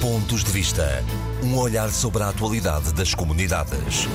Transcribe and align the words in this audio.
Pontos 0.00 0.42
de 0.42 0.50
Vista. 0.50 1.04
Um 1.44 1.58
olhar 1.58 1.90
sobre 1.90 2.22
a 2.22 2.30
atualidade 2.30 2.94
das 2.94 3.14
comunidades. 3.14 4.08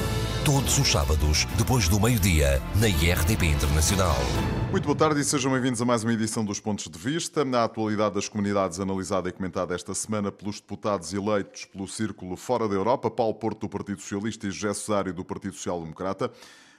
Todos 0.44 0.80
os 0.80 0.92
sábados, 0.92 1.46
depois 1.60 1.88
do 1.88 2.00
meio-dia, 2.00 2.60
na 2.82 2.88
IRTP 2.88 3.46
Internacional. 3.46 4.16
Muito 4.71 4.86
boa 4.86 4.98
tarde 4.98 5.21
e 5.21 5.24
sejam 5.24 5.52
bem-vindos 5.52 5.79
a 5.79 5.86
mais 5.86 6.04
uma 6.04 6.12
edição 6.12 6.44
dos 6.44 6.60
Pontos 6.60 6.88
de 6.90 6.98
Vista. 6.98 7.46
Na 7.46 7.66
atualidade 7.66 8.16
das 8.16 8.28
comunidades 8.28 8.79
analisada 8.79 9.29
e 9.29 9.32
comentada 9.32 9.76
esta 9.76 9.94
semana 9.94 10.32
pelos 10.32 10.60
deputados 10.60 11.13
eleitos 11.13 11.66
pelo 11.66 11.88
Círculo 11.88 12.36
Fora 12.36 12.67
da 12.67 12.73
Europa, 12.73 13.11
Paulo 13.11 13.36
Porto 13.36 13.59
do 13.59 13.70
Partido 13.70 14.02
Socialista 14.02 14.47
e 14.47 14.52
José 14.52 14.73
Cesário 14.73 15.13
do 15.13 15.23
Partido 15.23 15.54
Social 15.54 15.79
Democrata. 15.81 16.31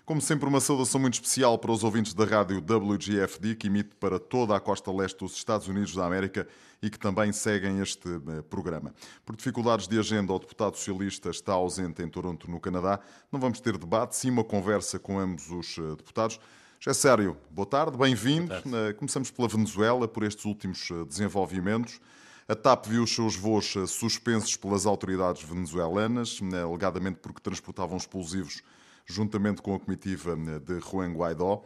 Como 0.07 0.21
sempre, 0.21 0.49
uma 0.49 0.61
saudação 0.61 1.01
muito 1.01 1.15
especial 1.15 1.59
para 1.59 1.73
os 1.73 1.83
ouvintes 1.83 2.15
da 2.15 2.25
rádio 2.25 2.59
WGFD, 2.59 3.57
que 3.57 3.67
emite 3.67 3.97
para 3.97 4.21
toda 4.21 4.55
a 4.55 4.61
costa 4.61 4.93
leste 4.93 5.19
dos 5.19 5.35
Estados 5.35 5.67
Unidos 5.67 5.97
da 5.97 6.07
América 6.07 6.47
e 6.81 6.89
que 6.89 6.97
também 6.97 7.33
seguem 7.33 7.81
este 7.81 8.09
eh, 8.09 8.43
programa. 8.49 8.95
Por 9.25 9.35
dificuldades 9.35 9.89
de 9.89 9.99
agenda, 9.99 10.33
o 10.33 10.39
deputado 10.39 10.77
socialista 10.77 11.29
está 11.31 11.55
ausente 11.55 12.05
em 12.05 12.09
Toronto, 12.09 12.49
no 12.49 12.61
Canadá. 12.61 13.01
Não 13.33 13.41
vamos 13.41 13.59
ter 13.59 13.77
debate, 13.77 14.15
sim 14.15 14.31
uma 14.31 14.45
conversa 14.45 14.97
com 14.97 15.19
ambos 15.19 15.51
os 15.51 15.77
eh, 15.77 15.97
deputados. 15.97 16.39
Já 16.79 16.93
é 16.93 16.95
sério, 16.95 17.37
boa 17.51 17.67
tarde, 17.67 17.99
bem-vindo. 17.99 18.55
Eh, 18.55 18.93
começamos 18.93 19.33
pela 19.33 19.49
Venezuela, 19.49 20.07
por 20.07 20.23
estes 20.23 20.45
últimos 20.45 20.89
desenvolvimentos. 21.09 22.01
A 22.47 22.55
TAP 22.55 22.87
viu 22.87 23.03
os 23.03 23.13
seus 23.13 23.35
voos 23.35 23.75
suspensos 23.89 24.57
pelas 24.57 24.87
autoridades 24.87 25.43
venezuelanas, 25.43 26.39
alegadamente 26.63 27.19
porque 27.21 27.41
transportavam 27.41 27.97
explosivos 27.97 28.63
juntamente 29.07 29.63
com 29.63 29.75
a 29.75 29.81
comitiva 29.81 30.37
de 30.37 30.81
Juan 30.81 31.13
Guaidó. 31.15 31.63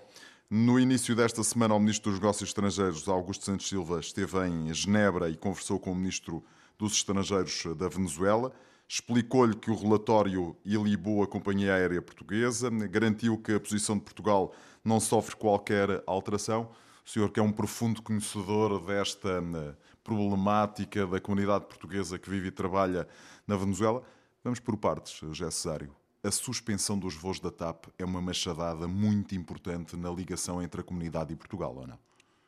No 0.48 0.78
início 0.78 1.16
desta 1.16 1.42
semana, 1.42 1.74
o 1.74 1.80
Ministro 1.80 2.10
dos 2.10 2.20
Negócios 2.20 2.50
Estrangeiros, 2.50 3.08
Augusto 3.08 3.44
Santos 3.44 3.68
Silva, 3.68 4.00
esteve 4.00 4.46
em 4.46 4.72
Genebra 4.74 5.30
e 5.30 5.36
conversou 5.36 5.78
com 5.78 5.92
o 5.92 5.94
Ministro 5.94 6.44
dos 6.76 6.92
Estrangeiros 6.92 7.64
da 7.76 7.88
Venezuela. 7.88 8.52
Explicou-lhe 8.86 9.54
que 9.54 9.70
o 9.70 9.76
relatório 9.76 10.56
ilibou 10.64 11.22
a 11.22 11.26
companhia 11.26 11.74
aérea 11.74 12.02
portuguesa, 12.02 12.68
garantiu 12.88 13.38
que 13.38 13.52
a 13.52 13.60
posição 13.60 13.96
de 13.96 14.02
Portugal 14.02 14.52
não 14.84 14.98
sofre 14.98 15.36
qualquer 15.36 16.02
alteração. 16.06 16.68
O 17.06 17.08
senhor, 17.08 17.30
que 17.30 17.38
é 17.38 17.42
um 17.42 17.52
profundo 17.52 18.02
conhecedor 18.02 18.84
desta 18.84 19.28
eh, 19.28 19.74
problemática 20.02 21.06
da 21.06 21.20
comunidade 21.20 21.66
portuguesa 21.66 22.18
que 22.18 22.28
vive 22.28 22.48
e 22.48 22.50
trabalha 22.50 23.06
na 23.46 23.56
Venezuela, 23.56 24.02
vamos 24.42 24.58
por 24.58 24.76
partes, 24.76 25.16
José 25.20 25.50
Cesário 25.50 25.99
a 26.22 26.30
suspensão 26.30 26.98
dos 26.98 27.14
voos 27.14 27.40
da 27.40 27.50
TAP 27.50 27.86
é 27.98 28.04
uma 28.04 28.20
machadada 28.20 28.86
muito 28.86 29.34
importante 29.34 29.96
na 29.96 30.10
ligação 30.10 30.62
entre 30.62 30.80
a 30.80 30.84
comunidade 30.84 31.32
e 31.32 31.36
Portugal, 31.36 31.74
ou 31.76 31.86
não? 31.86 31.98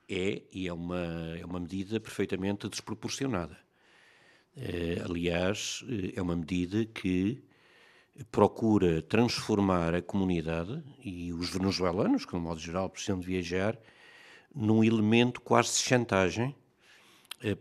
É, 0.08 0.42
e 0.52 0.68
é 0.68 0.72
uma, 0.72 1.36
é 1.38 1.44
uma 1.44 1.58
medida 1.58 1.98
perfeitamente 1.98 2.68
desproporcionada. 2.68 3.56
É, 4.54 5.02
aliás, 5.02 5.82
eh, 5.88 6.12
é 6.14 6.20
uma 6.20 6.36
medida 6.36 6.84
que 6.84 7.42
procura 8.30 9.00
transformar 9.00 9.94
a 9.94 10.02
comunidade 10.02 10.82
e 11.02 11.32
os 11.32 11.48
venezuelanos, 11.48 12.26
que, 12.26 12.34
no 12.34 12.40
modo 12.40 12.60
geral, 12.60 12.90
precisam 12.90 13.18
de 13.18 13.26
viajar, 13.26 13.78
num 14.54 14.84
elemento 14.84 15.40
quase 15.40 15.72
de 15.72 15.78
chantagem 15.78 16.54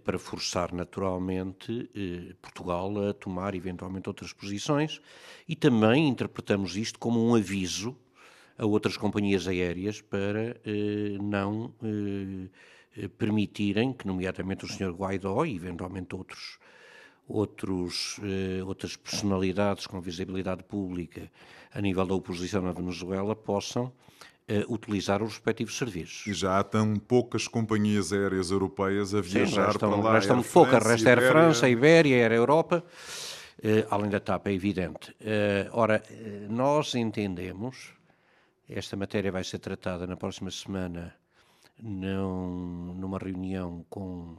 para 0.03 0.19
forçar 0.19 0.71
naturalmente 0.73 1.89
eh, 1.95 2.33
Portugal 2.41 3.09
a 3.09 3.13
tomar 3.13 3.55
eventualmente 3.55 4.07
outras 4.07 4.31
posições 4.31 5.01
e 5.47 5.55
também 5.55 6.07
interpretamos 6.07 6.75
isto 6.75 6.99
como 6.99 7.19
um 7.19 7.35
aviso 7.35 7.95
a 8.57 8.65
outras 8.65 8.95
companhias 8.95 9.47
aéreas 9.47 9.99
para 9.99 10.55
eh, 10.63 11.17
não 11.19 11.73
permitirem 13.17 13.93
que, 13.93 14.05
nomeadamente 14.05 14.65
o 14.65 14.67
Sr. 14.67 14.91
Guaidó 14.91 15.45
e 15.45 15.55
eventualmente 15.55 16.13
outros, 16.13 16.59
outros, 17.25 18.19
outras 18.67 18.97
personalidades 18.97 19.87
com 19.87 20.01
visibilidade 20.01 20.61
pública 20.65 21.31
a 21.73 21.79
nível 21.79 22.05
da 22.05 22.13
oposição 22.13 22.61
na 22.61 22.73
Venezuela 22.73 23.33
possam 23.33 23.93
utilizar 24.67 25.21
os 25.23 25.33
respectivos 25.33 25.77
serviços. 25.77 26.27
E 26.27 26.33
já 26.33 26.59
há 26.59 26.63
tão 26.63 26.95
poucas 26.95 27.47
companhias 27.47 28.11
aéreas 28.11 28.51
europeias 28.51 29.13
a 29.13 29.21
viajar 29.21 29.67
restam, 29.67 29.89
para 29.91 30.01
lá. 30.01 30.13
Restam 30.13 30.43
poucas, 30.43 30.83
resta 30.83 31.09
Air 31.09 31.29
França, 31.29 31.69
Ibéria, 31.69 32.17
Air 32.17 32.33
Europa, 32.33 32.83
uh, 33.59 33.87
além 33.89 34.09
da 34.09 34.19
TAP, 34.19 34.47
é 34.47 34.53
evidente. 34.53 35.11
Uh, 35.21 35.69
ora, 35.71 36.03
eh, 36.09 36.47
nós 36.49 36.95
entendemos, 36.95 37.93
esta 38.67 38.95
matéria 38.95 39.31
vai 39.31 39.43
ser 39.43 39.59
tratada 39.59 40.05
na 40.07 40.17
próxima 40.17 40.51
semana 40.51 41.15
num, 41.81 42.93
numa 42.95 43.17
reunião 43.17 43.85
com 43.89 44.37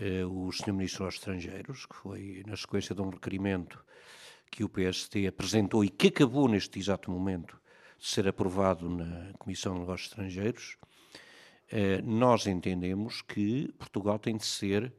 uh, 0.00 0.46
o 0.46 0.52
Sr. 0.52 0.72
Ministro 0.72 1.06
dos 1.06 1.14
Estrangeiros, 1.14 1.86
que 1.86 1.96
foi 1.96 2.42
na 2.46 2.56
sequência 2.56 2.94
de 2.94 3.00
um 3.00 3.10
requerimento 3.10 3.84
que 4.50 4.64
o 4.64 4.68
PST 4.68 5.26
apresentou 5.26 5.84
e 5.84 5.88
que 5.88 6.08
acabou 6.08 6.48
neste 6.48 6.78
exato 6.78 7.10
momento 7.10 7.59
ser 8.00 8.26
aprovado 8.26 8.88
na 8.88 9.32
Comissão 9.38 9.74
de 9.74 9.80
Negócios 9.80 10.08
Estrangeiros, 10.08 10.78
eh, 11.70 12.00
nós 12.02 12.46
entendemos 12.46 13.22
que 13.22 13.70
Portugal 13.78 14.18
tem 14.18 14.36
de 14.36 14.46
ser 14.46 14.92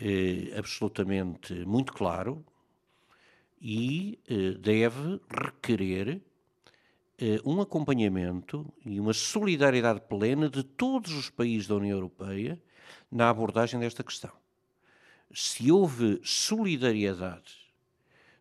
eh, 0.00 0.52
absolutamente 0.56 1.54
muito 1.66 1.92
claro 1.92 2.44
e 3.60 4.18
eh, 4.28 4.52
deve 4.58 5.20
requerer 5.30 6.20
um 7.44 7.60
acompanhamento 7.60 8.66
e 8.84 8.98
uma 8.98 9.12
solidariedade 9.12 10.00
plena 10.08 10.50
de 10.50 10.64
todos 10.64 11.12
os 11.12 11.30
países 11.30 11.68
da 11.68 11.76
União 11.76 11.96
Europeia 11.96 12.60
na 13.08 13.30
abordagem 13.30 13.78
desta 13.78 14.02
questão. 14.02 14.32
Se 15.32 15.70
houve 15.70 16.20
solidariedade 16.24 17.54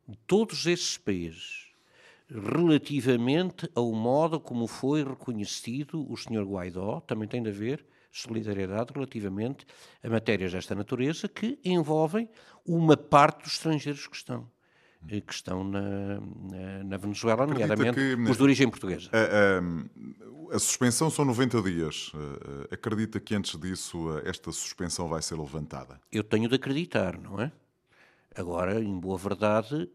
de 0.08 0.18
todos 0.26 0.66
esses 0.66 0.98
países 0.98 1.61
relativamente 2.34 3.70
ao 3.76 3.92
modo 3.92 4.40
como 4.40 4.66
foi 4.66 5.04
reconhecido 5.04 6.10
o 6.10 6.16
Sr. 6.16 6.44
Guaidó, 6.44 7.02
também 7.02 7.28
tem 7.28 7.44
de 7.44 7.50
haver 7.50 7.86
solidariedade 8.12 8.92
relativamente 8.94 9.66
a 10.04 10.10
matérias 10.10 10.52
desta 10.52 10.76
natureza 10.76 11.28
que 11.28 11.60
envolvem 11.64 12.30
uma 12.66 12.96
parte 12.96 13.44
dos 13.44 13.54
estrangeiros 13.54 14.08
que 14.08 14.16
estão 14.16 14.50
eh, 15.10 15.22
que 15.22 15.34
estão 15.34 15.64
na, 15.64 16.20
na, 16.20 16.84
na 16.84 16.98
Venezuela, 16.98 17.48
nomeadamente 17.48 17.96
que, 17.96 18.14
os 18.30 18.38
de 18.38 18.44
origem 18.44 18.70
portuguesa. 18.70 19.10
A, 19.12 20.54
a, 20.54 20.56
a, 20.56 20.60
suspensão 20.60 21.10
são 21.10 21.26
90 21.26 21.62
dias. 21.64 22.12
Eh, 22.14 22.76
acredita 22.76 23.20
que 23.20 23.34
antes 23.34 23.60
disso 23.60 24.18
eh, 24.18 24.30
esta 24.30 24.52
suspensão 24.52 25.08
vai 25.08 25.22
ser 25.22 25.36
levantada? 25.38 26.00
Eu 26.12 26.24
tenho 26.24 26.48
de 26.48 26.56
acreditar, 26.56 27.18
não 27.18 27.42
é? 27.42 27.52
Agora, 28.36 28.80
em 28.80 28.98
boa 28.98 29.18
verdade, 29.18 29.90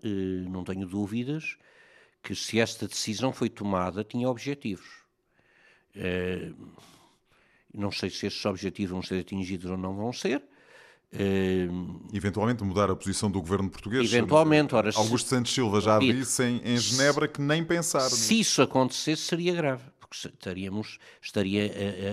não 0.50 0.62
tenho 0.62 0.86
dúvidas 0.86 1.56
que 2.26 2.34
se 2.34 2.59
esta 2.59 2.88
decisão 2.88 3.32
foi 3.32 3.48
tomada 3.48 4.03
tinha 4.03 4.28
objetivos. 4.28 4.88
Uh, 5.94 6.53
não 7.72 7.92
sei 7.92 8.10
se 8.10 8.26
esses 8.26 8.44
objetivos 8.44 8.91
vão 8.91 9.03
ser 9.03 9.20
atingidos 9.20 9.70
ou 9.70 9.76
não 9.76 9.94
vão 9.94 10.12
ser. 10.12 10.42
Uh, 11.12 12.03
Eventualmente 12.12 12.65
mudar 12.65 12.91
a 12.91 12.97
posição 12.97 13.31
do 13.31 13.41
governo 13.41 13.70
português. 13.70 14.12
Eventualmente, 14.12 14.75
ora, 14.75 14.91
Augusto 14.97 15.28
Santos 15.28 15.54
Silva 15.54 15.81
já 15.81 16.00
dito, 16.00 16.19
disse 16.19 16.42
em, 16.42 16.60
em 16.65 16.76
Genebra 16.76 17.28
que 17.28 17.41
nem 17.41 17.65
pensar. 17.65 18.10
Se 18.10 18.41
isso 18.41 18.60
acontecesse, 18.60 19.22
seria 19.22 19.54
grave, 19.54 19.84
porque 20.00 20.16
estaríamos, 20.26 20.98
estaria 21.22 21.70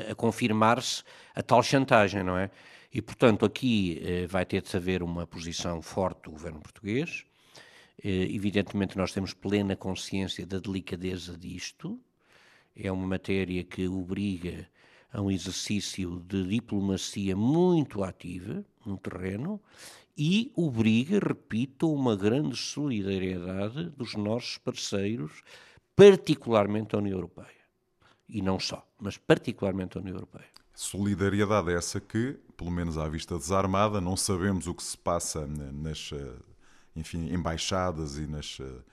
a, 0.09 0.12
a, 0.12 0.16
confirmar-se 0.16 1.02
a 1.34 1.41
tal 1.41 1.63
chantagem, 1.63 2.22
não 2.22 2.38
é? 2.38 2.52
E, 2.94 3.02
portanto, 3.02 3.46
aqui 3.46 4.00
uh, 4.00 4.28
vai 4.28 4.46
ter 4.46 4.62
de 4.62 4.78
haver 4.78 5.02
uma 5.02 5.25
posição 5.25 5.81
forte 5.81 6.25
do 6.25 6.31
governo 6.31 6.59
português. 6.59 7.25
Eh, 8.02 8.28
evidentemente, 8.31 8.98
nós 8.98 9.12
temos 9.12 9.34
plena 9.34 9.76
consciência 9.76 10.46
da 10.46 10.59
delicadeza 10.59 11.38
disto. 11.38 12.00
É 12.76 12.92
uma 12.92 13.06
matéria 13.06 13.64
que 13.64 13.88
obriga 13.88 14.68
a 15.12 15.22
um 15.22 15.30
exercício 15.30 16.20
de 16.28 16.44
diplomacia 16.48 17.36
muito 17.36 18.03
ativa 18.03 18.66
no 18.86 18.98
terreno 18.98 19.62
e 20.18 20.52
obriga, 20.56 21.20
repito, 21.20 21.85
a 21.85 21.90
uma 21.90 22.16
grande 22.16 22.56
solidariedade 22.56 23.90
dos 23.91 24.16
nossos 24.16 24.58
parceiros, 24.58 25.44
particularmente 25.96 26.96
a 26.96 27.00
União 27.00 27.16
Europeia. 27.16 27.64
E 28.28 28.41
não 28.41 28.59
só, 28.59 28.88
mas 29.00 29.17
particularmente 29.17 29.97
a 29.97 30.02
União 30.02 30.16
Europeia. 30.16 30.47
Solidariedade 30.73 31.72
essa 31.72 32.00
que, 32.00 32.40
pelo 32.58 32.72
menos 32.72 32.97
à 32.97 33.08
vista 33.08 33.38
desarmada, 33.38 34.02
não 34.02 34.17
sabemos 34.17 34.66
o 34.66 34.73
que 34.73 34.84
se 34.84 34.97
passa 34.97 35.46
nas 35.46 36.12
eh, 36.12 36.35
enfim, 36.95 37.34
embaixadas 37.34 38.17
e 38.17 38.28
nas 38.28 38.59
uh, 38.59 38.84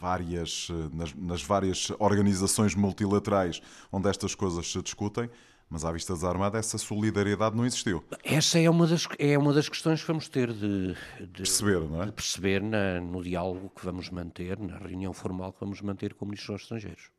várias, 0.00 0.68
uh, 0.68 0.90
nas, 0.92 1.14
nas, 1.14 1.42
várias 1.42 1.90
organizações 1.98 2.74
multilaterais 2.74 3.60
onde 3.90 4.08
estas 4.08 4.34
coisas 4.34 4.70
se 4.70 4.82
discutem, 4.82 5.30
mas 5.68 5.84
à 5.84 5.92
vista 5.92 6.12
desarmada 6.12 6.58
essa 6.58 6.76
solidariedade 6.76 7.56
não 7.56 7.64
existiu. 7.64 8.04
Essa 8.24 8.58
é 8.58 8.68
uma 8.68 8.86
das, 8.86 9.06
é 9.18 9.38
uma 9.38 9.52
das 9.52 9.68
questões 9.68 10.00
que 10.00 10.06
vamos 10.06 10.28
ter 10.28 10.52
de, 10.52 10.94
de 11.20 11.42
perceber, 11.42 11.80
não 11.80 12.02
é? 12.02 12.06
De 12.06 12.12
perceber 12.12 12.60
na, 12.60 13.00
no 13.00 13.22
diálogo 13.22 13.70
que 13.70 13.84
vamos 13.84 14.10
manter, 14.10 14.58
na 14.58 14.78
reunião 14.78 15.12
formal 15.12 15.52
que 15.52 15.60
vamos 15.60 15.80
manter 15.80 16.14
com 16.14 16.24
o 16.24 16.28
Ministro 16.28 16.54
dos 16.54 16.62
Estrangeiros. 16.62 17.10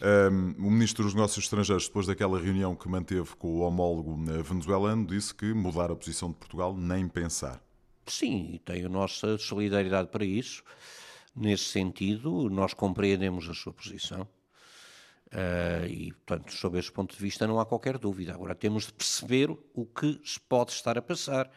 Um, 0.00 0.54
o 0.64 0.70
Ministro 0.70 1.02
dos 1.02 1.12
Negócios 1.12 1.44
Estrangeiros, 1.44 1.88
depois 1.88 2.06
daquela 2.06 2.40
reunião 2.40 2.76
que 2.76 2.88
manteve 2.88 3.34
com 3.36 3.48
o 3.48 3.58
homólogo 3.58 4.16
venezuelano, 4.44 5.04
disse 5.04 5.34
que 5.34 5.52
mudar 5.52 5.90
a 5.90 5.96
posição 5.96 6.30
de 6.30 6.36
Portugal 6.36 6.72
nem 6.76 7.08
pensar. 7.08 7.60
Sim, 8.08 8.58
tem 8.64 8.84
a 8.84 8.88
nossa 8.88 9.38
solidariedade 9.38 10.08
para 10.08 10.24
isso. 10.24 10.62
Nesse 11.34 11.64
sentido, 11.64 12.48
nós 12.50 12.74
compreendemos 12.74 13.48
a 13.48 13.54
sua 13.54 13.72
posição. 13.72 14.26
Uh, 15.28 15.86
e, 15.86 16.12
portanto, 16.12 16.52
sob 16.54 16.78
esse 16.78 16.90
ponto 16.90 17.14
de 17.14 17.22
vista, 17.22 17.46
não 17.46 17.60
há 17.60 17.66
qualquer 17.66 17.98
dúvida. 17.98 18.32
Agora, 18.32 18.54
temos 18.54 18.86
de 18.86 18.92
perceber 18.94 19.50
o 19.74 19.84
que 19.84 20.18
se 20.24 20.40
pode 20.40 20.72
estar 20.72 20.96
a 20.96 21.02
passar 21.02 21.50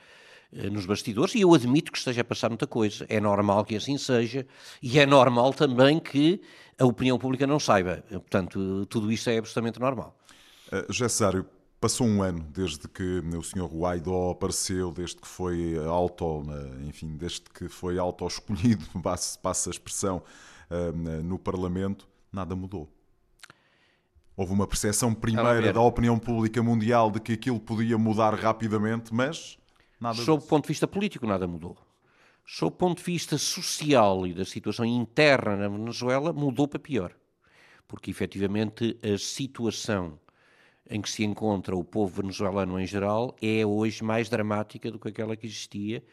uh, 0.51 0.69
nos 0.69 0.85
bastidores, 0.85 1.33
e 1.35 1.41
eu 1.41 1.53
admito 1.53 1.91
que 1.91 1.97
esteja 1.97 2.21
a 2.21 2.25
passar 2.25 2.49
muita 2.49 2.67
coisa. 2.67 3.05
É 3.07 3.19
normal 3.19 3.63
que 3.63 3.75
assim 3.75 3.97
seja, 3.97 4.45
e 4.83 4.99
é 4.99 5.05
normal 5.05 5.53
também 5.53 5.99
que 5.99 6.41
a 6.77 6.85
opinião 6.85 7.17
pública 7.17 7.47
não 7.47 7.59
saiba. 7.59 8.03
Portanto, 8.09 8.85
tudo 8.87 9.09
isto 9.11 9.29
é 9.29 9.37
absolutamente 9.37 9.79
normal. 9.79 10.19
Uh, 10.67 10.91
Gessário, 10.91 11.45
passou 11.81 12.05
um 12.05 12.21
ano 12.21 12.45
desde 12.53 12.87
que 12.87 13.03
o 13.03 13.41
Sr. 13.41 13.65
Guaidó 13.65 14.29
apareceu, 14.31 14.91
desde 14.91 15.15
que 15.15 15.27
foi 15.27 15.75
auto, 15.83 16.43
enfim, 16.87 17.17
desde 17.17 17.41
que 17.41 17.67
foi 17.67 17.97
auto-escolhido, 17.97 18.85
passa 19.01 19.69
a 19.69 19.71
expressão, 19.71 20.21
no 21.23 21.39
Parlamento, 21.39 22.07
nada 22.31 22.55
mudou. 22.55 22.87
Houve 24.37 24.53
uma 24.53 24.67
percepção 24.67 25.13
primeira 25.13 25.73
da 25.73 25.81
opinião 25.81 26.17
pública 26.19 26.61
mundial 26.61 27.09
de 27.09 27.19
que 27.19 27.33
aquilo 27.33 27.59
podia 27.59 27.97
mudar 27.97 28.35
rapidamente, 28.35 29.13
mas 29.13 29.57
nada 29.99 30.21
Sob 30.21 30.43
o 30.43 30.47
ponto 30.47 30.65
de 30.65 30.69
vista 30.69 30.87
político, 30.87 31.25
nada 31.25 31.47
mudou. 31.47 31.75
Sob 32.45 32.73
o 32.73 32.77
ponto 32.77 32.99
de 32.99 33.03
vista 33.03 33.37
social 33.39 34.25
e 34.27 34.33
da 34.33 34.45
situação 34.45 34.85
interna 34.85 35.55
na 35.57 35.67
Venezuela, 35.67 36.31
mudou 36.31 36.67
para 36.67 36.79
pior. 36.79 37.11
Porque, 37.87 38.09
efetivamente, 38.11 38.97
a 39.03 39.17
situação 39.17 40.17
em 40.89 41.01
que 41.01 41.09
se 41.09 41.23
encontra 41.23 41.75
o 41.75 41.83
povo 41.83 42.21
venezuelano 42.21 42.79
em 42.79 42.85
geral 42.85 43.35
é 43.41 43.65
hoje 43.65 44.03
mais 44.03 44.29
dramática 44.29 44.91
do 44.91 44.99
que 44.99 45.09
aquela 45.09 45.35
que 45.35 45.45
existia, 45.45 46.03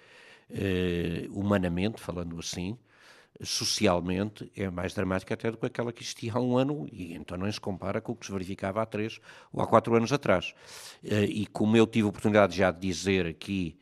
eh, 0.51 1.27
humanamente, 1.31 2.01
falando 2.01 2.39
assim, 2.39 2.79
socialmente 3.43 4.51
é 4.57 4.69
mais 4.71 4.95
dramática 4.95 5.35
até 5.35 5.51
do 5.51 5.57
que 5.57 5.67
aquela 5.67 5.93
que 5.93 6.03
existia 6.03 6.33
há 6.35 6.41
um 6.41 6.57
ano 6.57 6.89
e 6.93 7.15
então 7.15 7.37
não 7.39 7.51
se 7.51 7.61
compara 7.61 8.01
com 8.01 8.13
o 8.13 8.17
que 8.17 8.27
se 8.27 8.33
verificava 8.33 8.83
há 8.83 8.87
três 8.87 9.21
ou 9.53 9.63
há 9.63 9.67
quatro 9.67 9.95
anos 9.95 10.13
atrás. 10.13 10.55
Eh, 11.05 11.25
e 11.25 11.47
como 11.47 11.77
eu 11.77 11.87
tive 11.87 12.07
a 12.07 12.09
oportunidade 12.11 12.57
já 12.57 12.71
de 12.71 12.81
dizer 12.81 13.27
aqui 13.27 13.79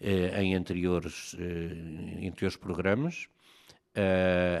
eh, 0.00 0.42
em 0.42 0.54
anteriores, 0.54 1.36
eh, 1.38 2.26
anteriores 2.26 2.56
programas, 2.56 3.28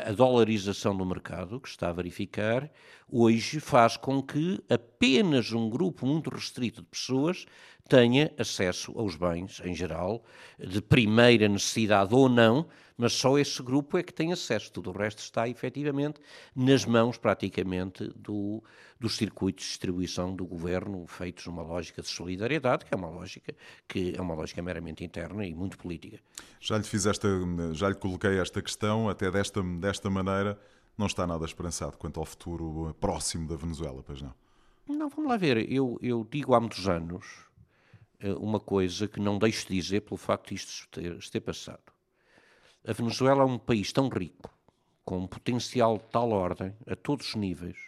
a 0.06 0.12
dolarização 0.12 0.96
do 0.96 1.04
mercado 1.04 1.60
que 1.60 1.68
está 1.68 1.88
a 1.88 1.92
verificar 1.92 2.70
hoje 3.10 3.58
faz 3.58 3.96
com 3.96 4.22
que 4.22 4.60
apenas 4.68 5.52
um 5.52 5.68
grupo 5.68 6.06
muito 6.06 6.30
restrito 6.30 6.80
de 6.82 6.88
pessoas 6.88 7.44
tenha 7.88 8.32
acesso 8.38 8.92
aos 8.98 9.16
bens 9.16 9.60
em 9.64 9.74
geral, 9.74 10.24
de 10.58 10.80
primeira 10.80 11.48
necessidade 11.48 12.14
ou 12.14 12.28
não, 12.28 12.66
mas 12.96 13.12
só 13.12 13.38
esse 13.38 13.62
grupo 13.62 13.98
é 13.98 14.02
que 14.02 14.12
tem 14.12 14.32
acesso. 14.32 14.72
Tudo 14.72 14.90
o 14.90 14.92
resto 14.92 15.18
está 15.18 15.48
efetivamente 15.48 16.20
nas 16.54 16.84
mãos, 16.84 17.18
praticamente, 17.18 18.06
do, 18.16 18.62
dos 18.98 19.16
circuitos 19.16 19.64
de 19.64 19.70
distribuição 19.70 20.34
do 20.34 20.46
governo, 20.46 21.06
feitos 21.06 21.46
numa 21.46 21.62
lógica 21.62 22.02
de 22.02 22.08
solidariedade, 22.08 22.84
que 22.84 22.94
é 22.94 22.96
uma 22.96 23.08
lógica 23.08 23.54
que 23.88 24.14
é 24.16 24.20
uma 24.20 24.34
lógica 24.34 24.62
meramente 24.62 25.04
interna 25.04 25.46
e 25.46 25.54
muito 25.54 25.76
política. 25.76 26.18
Já 26.60 26.78
lhe 26.78 26.84
fiz 26.84 27.06
esta, 27.06 27.28
já 27.72 27.88
lhe 27.88 27.96
coloquei 27.96 28.38
esta 28.38 28.62
questão, 28.62 29.08
até 29.08 29.30
desta, 29.30 29.62
desta 29.62 30.08
maneira, 30.08 30.58
não 30.96 31.06
está 31.06 31.26
nada 31.26 31.44
esperançado 31.44 31.96
quanto 31.96 32.20
ao 32.20 32.26
futuro 32.26 32.94
próximo 33.00 33.48
da 33.48 33.56
Venezuela, 33.56 34.02
pois 34.02 34.22
não? 34.22 34.34
Não, 34.86 35.08
vamos 35.08 35.30
lá 35.30 35.36
ver. 35.36 35.70
Eu, 35.72 35.98
eu 36.02 36.26
digo 36.30 36.54
há 36.54 36.60
muitos 36.60 36.86
anos 36.86 37.24
eh, 38.20 38.32
uma 38.34 38.60
coisa 38.60 39.08
que 39.08 39.18
não 39.18 39.38
deixo 39.38 39.66
de 39.66 39.74
dizer 39.74 40.02
pelo 40.02 40.16
facto 40.16 40.48
de 40.48 40.54
isto 40.54 40.88
ter, 40.90 41.18
ter 41.30 41.40
passado. 41.40 41.93
A 42.86 42.92
Venezuela 42.92 43.42
é 43.42 43.46
um 43.46 43.58
país 43.58 43.92
tão 43.92 44.08
rico, 44.08 44.50
com 45.04 45.18
um 45.18 45.26
potencial 45.26 45.96
de 45.96 46.04
tal 46.04 46.30
ordem, 46.30 46.74
a 46.86 46.94
todos 46.94 47.28
os 47.28 47.34
níveis, 47.34 47.78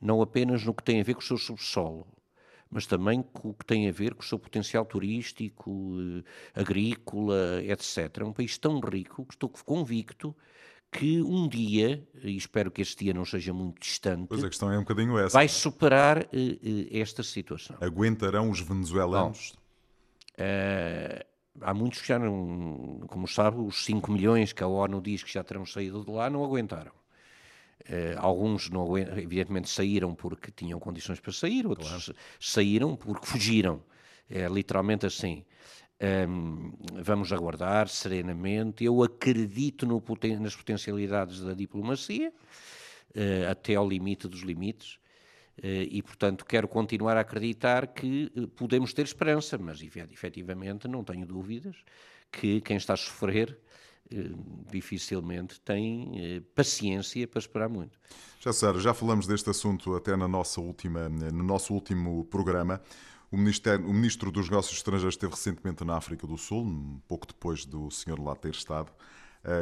não 0.00 0.22
apenas 0.22 0.64
no 0.64 0.72
que 0.72 0.84
tem 0.84 1.00
a 1.00 1.04
ver 1.04 1.14
com 1.14 1.20
o 1.20 1.24
seu 1.24 1.36
subsolo, 1.36 2.06
mas 2.70 2.86
também 2.86 3.22
com 3.22 3.50
o 3.50 3.54
que 3.54 3.64
tem 3.64 3.88
a 3.88 3.92
ver 3.92 4.14
com 4.14 4.22
o 4.22 4.24
seu 4.24 4.38
potencial 4.38 4.84
turístico, 4.84 5.94
eh, 6.54 6.60
agrícola, 6.60 7.60
etc. 7.64 8.18
É 8.18 8.24
um 8.24 8.32
país 8.32 8.56
tão 8.56 8.78
rico 8.80 9.24
que 9.26 9.34
estou 9.34 9.48
convicto 9.48 10.34
que 10.92 11.20
um 11.20 11.48
dia, 11.48 12.06
e 12.22 12.36
espero 12.36 12.70
que 12.70 12.82
este 12.82 13.04
dia 13.04 13.12
não 13.14 13.24
seja 13.24 13.52
muito 13.52 13.80
distante, 13.80 14.28
pois 14.28 14.44
a 14.44 14.48
questão 14.48 14.70
é 14.70 14.78
um 14.78 14.82
bocadinho 14.82 15.18
essa, 15.18 15.36
vai 15.36 15.48
superar 15.48 16.18
uh, 16.18 16.22
uh, 16.22 16.86
esta 16.92 17.24
situação. 17.24 17.76
Aguentarão 17.80 18.48
os 18.48 18.60
venezuelanos? 18.60 19.54
Bom, 20.38 20.44
uh, 20.44 21.33
há 21.60 21.74
muitos 21.74 22.00
que 22.00 22.08
já 22.08 22.18
não, 22.18 23.00
como 23.06 23.26
sabe, 23.28 23.60
os 23.60 23.84
5 23.84 24.10
milhões 24.10 24.52
que 24.52 24.62
a 24.62 24.66
ONU 24.66 25.00
diz 25.00 25.22
que 25.22 25.32
já 25.32 25.42
terão 25.42 25.64
saído 25.64 26.04
de 26.04 26.10
lá 26.10 26.28
não 26.28 26.44
aguentaram. 26.44 26.92
Uh, 27.82 28.16
alguns, 28.18 28.70
não, 28.70 28.96
evidentemente, 28.96 29.68
saíram 29.68 30.14
porque 30.14 30.50
tinham 30.50 30.80
condições 30.80 31.20
para 31.20 31.32
sair, 31.32 31.66
outros 31.66 31.88
claro. 31.88 32.18
saíram 32.40 32.96
porque 32.96 33.26
fugiram. 33.26 33.82
É 34.28 34.48
literalmente 34.48 35.04
assim. 35.04 35.44
Um, 36.28 36.72
vamos 37.02 37.32
aguardar 37.32 37.88
serenamente. 37.88 38.84
Eu 38.84 39.02
acredito 39.02 39.86
no, 39.86 40.02
nas 40.40 40.56
potencialidades 40.56 41.40
da 41.40 41.52
diplomacia, 41.52 42.30
uh, 42.30 43.50
até 43.50 43.74
ao 43.74 43.88
limite 43.88 44.26
dos 44.28 44.40
limites. 44.40 44.98
Eh, 45.62 45.88
e, 45.90 46.02
portanto, 46.02 46.44
quero 46.44 46.66
continuar 46.66 47.16
a 47.16 47.20
acreditar 47.20 47.86
que 47.88 48.30
eh, 48.36 48.46
podemos 48.56 48.92
ter 48.92 49.02
esperança, 49.02 49.56
mas 49.56 49.80
efetivamente 49.82 50.88
não 50.88 51.04
tenho 51.04 51.26
dúvidas 51.26 51.76
que 52.30 52.60
quem 52.60 52.76
está 52.76 52.94
a 52.94 52.96
sofrer 52.96 53.56
eh, 54.10 54.30
dificilmente 54.70 55.60
tem 55.60 56.44
paciência 56.54 57.26
para 57.28 57.38
esperar 57.38 57.68
muito. 57.68 57.98
Já 58.40 58.52
Sara, 58.52 58.80
já 58.80 58.92
falamos 58.92 59.26
deste 59.26 59.48
assunto 59.48 59.94
até 59.94 60.16
na 60.16 60.28
nossa 60.28 60.60
última, 60.60 61.08
no 61.08 61.44
nosso 61.44 61.72
último 61.72 62.24
programa. 62.24 62.80
O, 63.30 63.36
o 63.36 63.92
Ministro 63.92 64.30
dos 64.30 64.48
Negócios 64.48 64.76
Estrangeiros 64.76 65.14
esteve 65.14 65.34
recentemente 65.34 65.84
na 65.84 65.96
África 65.96 66.26
do 66.26 66.36
Sul, 66.36 66.64
um 66.64 67.00
pouco 67.08 67.26
depois 67.26 67.64
do 67.64 67.90
senhor 67.90 68.18
lá 68.20 68.34
ter 68.36 68.50
estado, 68.50 68.92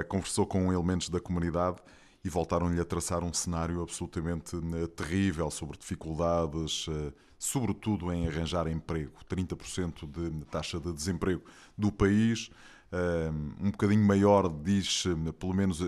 conversou 0.09 0.47
com 0.47 0.73
elementos 0.73 1.09
da 1.09 1.21
comunidade 1.21 1.79
e 2.25 2.29
voltaram-lhe 2.29 2.81
a 2.81 2.85
traçar 2.85 3.25
um 3.25 3.33
cenário 3.33 3.83
absolutamente 3.83 4.57
eh, 4.57 4.87
terrível 4.87 5.51
sobre 5.51 5.77
dificuldades, 5.77 6.87
eh, 6.89 7.13
sobretudo 7.39 8.13
em 8.13 8.29
arranjar 8.29 8.69
emprego. 8.69 9.13
30% 9.29 10.07
de 10.07 10.45
taxa 10.47 10.79
de 10.79 10.93
desemprego 10.93 11.43
do 11.77 11.91
país, 11.91 12.51
eh, 12.93 13.31
um 13.61 13.71
bocadinho 13.73 14.05
maior, 14.05 14.49
diz, 14.49 15.05
pelo 15.41 15.53
menos 15.53 15.81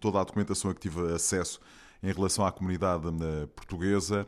toda 0.00 0.20
a 0.20 0.24
documentação 0.24 0.70
a 0.70 0.74
que 0.74 0.80
tive 0.80 1.12
acesso 1.12 1.60
em 2.02 2.12
relação 2.12 2.46
à 2.46 2.52
comunidade 2.52 3.06
portuguesa, 3.54 4.26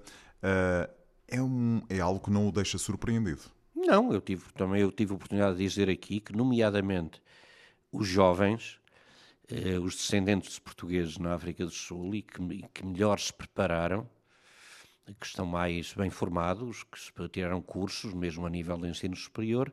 é, 1.29 1.43
um, 1.43 1.83
é 1.89 2.01
algo 2.01 2.21
que 2.21 2.31
não 2.31 2.49
o 2.49 2.53
deixa 2.53 2.77
surpreendido. 2.79 3.43
Não, 3.75 4.13
eu 4.13 4.21
tive, 4.21 4.43
também 4.55 4.81
eu 4.81 4.91
tive 4.91 5.13
a 5.13 5.15
oportunidade 5.15 5.57
de 5.57 5.65
dizer 5.65 5.89
aqui 5.89 6.21
que, 6.21 6.35
nomeadamente, 6.35 7.23
os 7.93 8.07
jovens 8.07 8.79
eh, 9.51 9.79
os 9.79 9.97
descendentes 9.97 10.55
de 10.55 10.61
portugueses 10.61 11.19
na 11.19 11.35
África 11.35 11.65
do 11.65 11.71
Sul 11.71 12.15
e 12.15 12.23
que, 12.23 12.43
e 12.43 12.63
que, 12.73 12.85
melhor 12.85 13.19
se 13.19 13.33
prepararam, 13.33 14.09
que 15.19 15.27
estão 15.27 15.47
mais 15.47 15.95
bem 15.95 16.11
formados, 16.11 16.85
que 16.85 17.29
tiraram 17.31 17.63
cursos, 17.63 18.13
mesmo 18.13 18.47
a 18.47 18.51
nível 18.51 18.77
de 18.77 18.89
ensino 18.89 19.17
superior, 19.17 19.73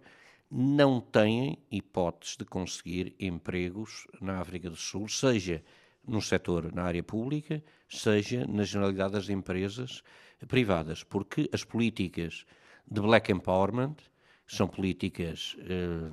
não 0.49 1.01
têm 1.01 1.57
hipóteses 1.69 2.37
de 2.37 2.45
conseguir 2.45 3.15
empregos 3.19 4.07
na 4.21 4.39
África 4.39 4.69
do 4.69 4.75
Sul, 4.77 5.09
seja 5.09 5.63
no 6.07 6.21
setor, 6.21 6.71
na 6.71 6.83
área 6.83 7.03
pública, 7.03 7.63
seja 7.89 8.45
na 8.47 8.63
generalidade 8.63 9.13
das 9.13 9.29
empresas 9.29 10.03
privadas, 10.47 11.03
porque 11.03 11.49
as 11.51 11.63
políticas 11.63 12.45
de 12.89 13.01
black 13.01 13.31
empowerment 13.31 13.95
são 14.47 14.67
políticas 14.67 15.57
eh, 15.59 16.11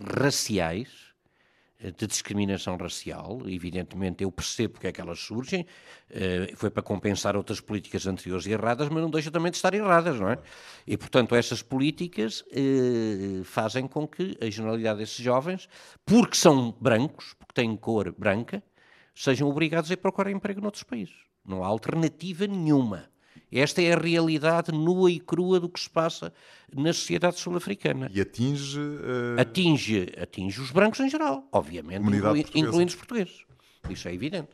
raciais, 0.00 1.11
de 1.90 2.06
discriminação 2.06 2.76
racial, 2.76 3.40
evidentemente 3.46 4.22
eu 4.22 4.30
percebo 4.30 4.74
porque 4.74 4.86
é 4.86 4.92
que 4.92 5.00
elas 5.00 5.18
surgem, 5.18 5.62
uh, 6.10 6.56
foi 6.56 6.70
para 6.70 6.82
compensar 6.82 7.36
outras 7.36 7.60
políticas 7.60 8.06
anteriores 8.06 8.46
erradas, 8.46 8.88
mas 8.88 9.02
não 9.02 9.10
deixa 9.10 9.30
também 9.30 9.50
de 9.50 9.56
estar 9.56 9.74
erradas, 9.74 10.20
não 10.20 10.30
é? 10.30 10.38
E, 10.86 10.96
portanto, 10.96 11.34
essas 11.34 11.62
políticas 11.62 12.42
uh, 12.42 13.44
fazem 13.44 13.88
com 13.88 14.06
que 14.06 14.36
a 14.40 14.48
generalidade 14.48 15.00
desses 15.00 15.16
jovens, 15.16 15.68
porque 16.06 16.36
são 16.36 16.74
brancos, 16.80 17.34
porque 17.38 17.54
têm 17.54 17.76
cor 17.76 18.12
branca, 18.16 18.62
sejam 19.14 19.48
obrigados 19.48 19.90
a 19.90 19.96
procurar 19.96 20.30
emprego 20.30 20.60
noutros 20.60 20.84
países. 20.84 21.14
Não 21.44 21.64
há 21.64 21.66
alternativa 21.66 22.46
nenhuma. 22.46 23.11
Esta 23.52 23.82
é 23.82 23.92
a 23.92 23.98
realidade 23.98 24.72
nua 24.72 25.10
e 25.10 25.20
crua 25.20 25.60
do 25.60 25.68
que 25.68 25.78
se 25.78 25.90
passa 25.90 26.32
na 26.74 26.92
sociedade 26.92 27.38
sul-africana. 27.38 28.10
E 28.12 28.20
atinge... 28.20 28.78
Uh... 28.78 29.38
Atinge, 29.38 30.12
atinge 30.20 30.60
os 30.60 30.70
brancos 30.70 31.00
em 31.00 31.10
geral, 31.10 31.46
obviamente, 31.52 32.00
inclui, 32.00 32.46
incluindo 32.54 32.88
os 32.88 32.94
portugueses. 32.94 33.44
Isso 33.90 34.08
é 34.08 34.14
evidente. 34.14 34.48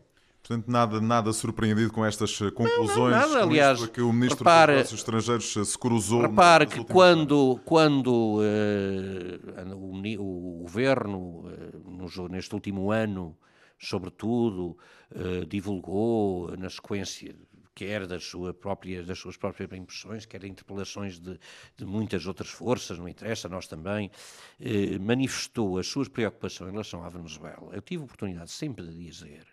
Portanto, 0.49 0.71
nada, 0.71 1.01
nada 1.01 1.33
surpreendido 1.33 1.93
com 1.93 2.05
estas 2.05 2.41
eh, 2.41 2.51
conclusões. 2.51 2.97
Não, 2.97 3.21
não, 3.21 3.29
nada, 3.29 3.43
aliás, 3.43 3.87
que 3.87 4.01
o 4.01 4.11
Ministro 4.11 4.39
repare, 4.39 4.73
dos 4.73 4.77
Negócios 4.77 5.01
Estrangeiros 5.01 5.57
eh, 5.59 5.65
se 5.65 5.79
cruzou. 5.79 6.23
Repare 6.23 6.67
que 6.67 6.83
quando, 6.85 7.61
quando 7.67 8.39
uh, 8.39 9.77
o, 9.77 10.61
o, 10.61 10.63
Governo, 10.63 11.45
uh, 11.45 12.29
neste 12.31 12.55
último 12.55 12.91
ano, 12.91 13.37
sobretudo, 13.79 14.79
uh, 15.15 15.45
divulgou 15.47 16.57
na 16.57 16.71
sequência 16.71 17.35
quer 17.79 18.09
das, 18.09 18.25
sua 18.25 18.53
própria, 18.53 19.05
das 19.05 19.21
suas 19.21 19.37
próprias 19.37 19.71
impressões, 19.73 20.27
quer 20.27 20.43
interpelações 20.43 21.21
de, 21.21 21.39
de 21.77 21.85
muitas 21.85 22.27
outras 22.27 22.49
forças, 22.49 22.99
não 22.99 23.09
interessa, 23.09 23.49
nós 23.49 23.69
também, 23.69 24.11
eh, 24.59 24.99
manifestou 24.99 25.79
as 25.79 25.87
suas 25.87 26.09
preocupações 26.09 26.71
em 26.71 26.73
relação 26.73 27.05
à 27.05 27.09
Venezuela. 27.09 27.73
Eu 27.73 27.81
tive 27.81 28.03
oportunidade 28.03 28.51
sempre 28.51 28.85
de 28.85 28.93
dizer 28.93 29.47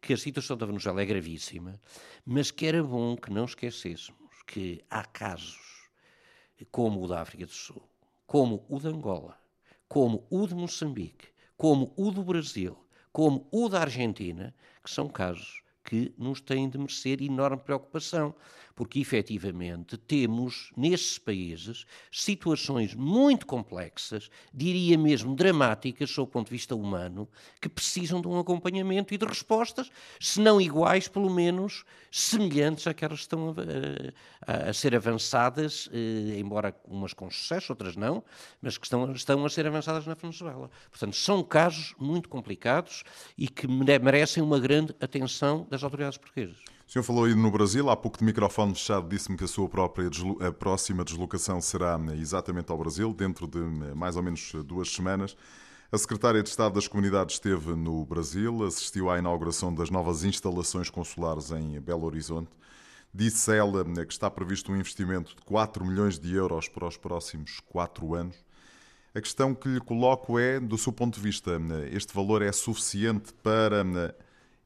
que 0.00 0.12
a 0.12 0.16
situação 0.16 0.56
da 0.56 0.66
Venezuela 0.66 1.02
é 1.02 1.04
gravíssima, 1.04 1.80
mas 2.24 2.52
que 2.52 2.64
era 2.64 2.80
bom 2.80 3.16
que 3.16 3.32
não 3.32 3.44
esquecêssemos 3.44 4.22
que 4.46 4.80
há 4.88 5.04
casos 5.04 5.88
como 6.70 7.02
o 7.02 7.08
da 7.08 7.22
África 7.22 7.44
do 7.44 7.52
Sul, 7.52 7.82
como 8.24 8.64
o 8.68 8.78
de 8.78 8.86
Angola, 8.86 9.36
como 9.88 10.24
o 10.30 10.46
de 10.46 10.54
Moçambique, 10.54 11.26
como 11.56 11.92
o 11.96 12.12
do 12.12 12.22
Brasil, 12.22 12.78
como 13.12 13.48
o 13.50 13.68
da 13.68 13.80
Argentina, 13.80 14.54
que 14.82 14.90
são 14.90 15.08
casos 15.08 15.63
que 15.84 16.12
nos 16.16 16.40
têm 16.40 16.68
de 16.68 16.78
merecer 16.78 17.20
enorme 17.22 17.58
preocupação, 17.58 18.34
porque 18.74 18.98
efetivamente 18.98 19.96
temos 19.96 20.70
nesses 20.76 21.18
países 21.18 21.86
situações 22.10 22.94
muito 22.94 23.46
complexas, 23.46 24.30
diria 24.52 24.98
mesmo 24.98 25.34
dramáticas, 25.34 26.10
sob 26.10 26.28
o 26.28 26.32
ponto 26.32 26.46
de 26.46 26.52
vista 26.52 26.74
humano, 26.74 27.28
que 27.60 27.68
precisam 27.68 28.20
de 28.20 28.28
um 28.28 28.38
acompanhamento 28.38 29.14
e 29.14 29.18
de 29.18 29.24
respostas, 29.24 29.90
se 30.20 30.40
não 30.40 30.60
iguais, 30.60 31.08
pelo 31.08 31.30
menos 31.30 31.84
semelhantes 32.10 32.86
àquelas 32.86 33.18
que 33.20 33.24
estão 33.24 33.54
a, 34.46 34.52
a, 34.52 34.70
a 34.70 34.72
ser 34.72 34.94
avançadas, 34.94 35.88
eh, 35.92 36.38
embora 36.38 36.74
umas 36.86 37.12
com 37.12 37.30
sucesso, 37.30 37.72
outras 37.72 37.96
não, 37.96 38.22
mas 38.60 38.76
que 38.76 38.86
estão, 38.86 39.12
estão 39.12 39.44
a 39.44 39.50
ser 39.50 39.66
avançadas 39.66 40.06
na 40.06 40.14
Venezuela. 40.14 40.70
Portanto, 40.90 41.16
são 41.16 41.42
casos 41.42 41.94
muito 41.98 42.28
complicados 42.28 43.04
e 43.36 43.48
que 43.48 43.66
merecem 43.66 44.42
uma 44.42 44.58
grande 44.58 44.94
atenção 45.00 45.66
das 45.70 45.82
autoridades 45.82 46.18
portuguesas. 46.18 46.56
Senhor 46.94 47.02
falou 47.02 47.24
aí 47.24 47.34
no 47.34 47.50
Brasil, 47.50 47.90
há 47.90 47.96
pouco 47.96 48.18
de 48.18 48.24
microfone 48.24 48.72
fechado 48.72 49.08
disse-me 49.08 49.36
que 49.36 49.42
a 49.42 49.48
sua 49.48 49.68
própria 49.68 50.08
a 50.46 50.52
próxima 50.52 51.04
deslocação 51.04 51.60
será 51.60 51.98
eh, 52.08 52.14
exatamente 52.14 52.70
ao 52.70 52.78
Brasil, 52.78 53.12
dentro 53.12 53.48
de 53.48 53.58
eh, 53.58 53.94
mais 53.96 54.14
ou 54.14 54.22
menos 54.22 54.52
eh, 54.54 54.62
duas 54.62 54.94
semanas. 54.94 55.36
A 55.90 55.98
secretária 55.98 56.40
de 56.40 56.50
Estado 56.50 56.74
das 56.74 56.86
Comunidades 56.86 57.34
esteve 57.34 57.74
no 57.74 58.06
Brasil, 58.06 58.62
assistiu 58.62 59.10
à 59.10 59.18
inauguração 59.18 59.74
das 59.74 59.90
novas 59.90 60.22
instalações 60.22 60.88
consulares 60.88 61.50
em 61.50 61.80
Belo 61.80 62.04
Horizonte. 62.04 62.52
Disse 63.12 63.52
ela 63.52 63.84
que 63.84 64.12
está 64.12 64.30
previsto 64.30 64.70
um 64.70 64.76
investimento 64.76 65.34
de 65.34 65.42
4 65.42 65.84
milhões 65.84 66.16
de 66.16 66.32
euros 66.32 66.68
para 66.68 66.86
os 66.86 66.96
próximos 66.96 67.58
4 67.70 68.14
anos. 68.14 68.36
A 69.12 69.20
questão 69.20 69.52
que 69.52 69.68
lhe 69.68 69.80
coloco 69.80 70.38
é, 70.38 70.60
do 70.60 70.78
seu 70.78 70.92
ponto 70.92 71.16
de 71.16 71.20
vista, 71.20 71.60
este 71.90 72.14
valor 72.14 72.40
é 72.40 72.52
suficiente 72.52 73.32
para 73.42 73.82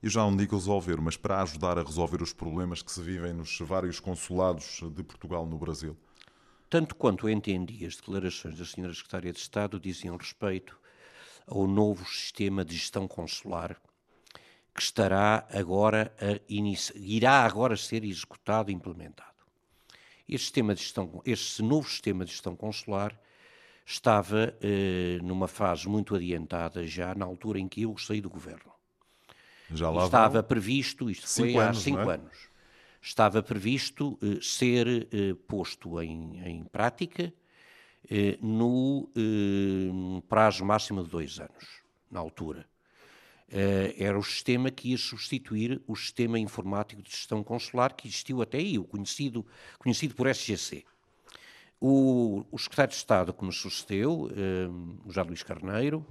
eu 0.03 0.11
já 0.11 0.23
não 0.23 0.37
digo 0.37 0.55
resolver, 0.55 1.01
mas 1.01 1.17
para 1.17 1.43
ajudar 1.43 1.79
a 1.79 1.83
resolver 1.83 2.23
os 2.23 2.33
problemas 2.33 2.83
que 2.83 2.93
se 2.93 3.03
vivem 3.03 3.33
nos 3.33 3.59
vários 3.61 3.99
consulados 3.99 4.81
de 4.95 5.03
Portugal 5.03 5.45
no 5.47 5.59
Brasil? 5.59 5.97
Tanto 6.71 6.95
quanto 6.95 7.29
eu 7.29 7.33
entendi, 7.33 7.85
as 7.87 7.97
declarações 7.97 8.57
da 8.57 8.65
Sra. 8.65 8.93
Secretária 8.93 9.33
de 9.33 9.39
Estado 9.39 9.81
diziam 9.81 10.17
respeito 10.17 10.79
ao 11.47 11.67
novo 11.67 12.05
sistema 12.05 12.65
de 12.65 12.77
gestão 12.77 13.09
consular 13.09 13.81
que 14.75 14.83
estará 14.83 15.49
agora 15.53 16.15
irá 16.95 17.45
agora 17.45 17.77
ser 17.77 18.05
executado 18.05 18.71
e 18.71 18.75
implementado. 18.75 19.29
Este, 20.29 20.45
sistema 20.45 20.73
de 20.73 20.83
gestão, 20.83 21.21
este 21.25 21.63
novo 21.63 21.89
sistema 21.89 22.25
de 22.25 22.31
gestão 22.31 22.55
consular 22.55 23.19
estava 23.85 24.55
eh, 24.61 25.19
numa 25.23 25.49
fase 25.49 25.89
muito 25.89 26.15
adiantada 26.15 26.87
já 26.87 27.13
na 27.15 27.25
altura 27.25 27.59
em 27.59 27.67
que 27.67 27.83
eu 27.83 27.97
saí 27.99 28.21
do 28.21 28.31
governo. 28.31 28.78
Estava 30.05 30.43
previsto, 30.43 31.11
isto 31.11 31.29
foi 31.29 31.57
há 31.57 31.69
anos, 31.69 31.83
cinco 31.83 32.11
é? 32.11 32.15
anos, 32.15 32.49
estava 33.01 33.43
previsto 33.43 34.19
eh, 34.23 34.39
ser 34.41 35.09
eh, 35.13 35.35
posto 35.47 36.01
em, 36.01 36.41
em 36.45 36.65
prática 36.65 37.33
eh, 38.11 38.39
no 38.41 39.11
prazo 40.29 40.65
máximo 40.65 41.03
de 41.05 41.11
dois 41.11 41.39
anos, 41.39 41.83
na 42.11 42.21
altura. 42.21 42.67
era 43.51 44.19
o 44.19 44.23
sistema 44.23 44.71
que 44.71 44.91
ia 44.91 44.99
substituir 44.99 45.81
o 45.87 45.97
sistema 45.97 46.39
informático 46.39 47.03
de 47.03 47.11
gestão 47.11 47.43
consular 47.43 47.95
que 47.95 48.07
existiu 48.07 48.43
até 48.43 48.59
aí, 48.59 48.79
o 48.79 48.85
conhecido, 48.85 49.47
conhecido 49.79 50.15
por 50.15 50.27
SGC. 50.27 50.85
O, 51.81 52.45
o 52.51 52.59
secretário 52.59 52.91
de 52.91 52.97
Estado 52.97 53.33
que 53.33 53.45
me 53.45 53.53
sucedeu, 53.53 54.29
o 55.05 55.09
José 55.09 55.23
Luís 55.23 55.43
Carneiro, 55.43 56.07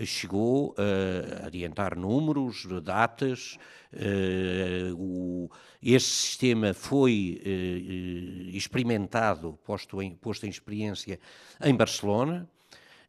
chegou 0.00 0.74
a 0.78 1.46
adiantar 1.46 1.96
números, 1.96 2.66
datas. 2.82 3.58
Eh, 3.92 4.90
o, 4.94 5.48
esse 5.82 6.08
sistema 6.08 6.74
foi 6.74 7.40
eh, 7.44 8.56
experimentado, 8.56 9.58
posto 9.64 10.02
em, 10.02 10.14
posto 10.14 10.46
em 10.46 10.48
experiência 10.48 11.20
em 11.62 11.74
Barcelona. 11.74 12.48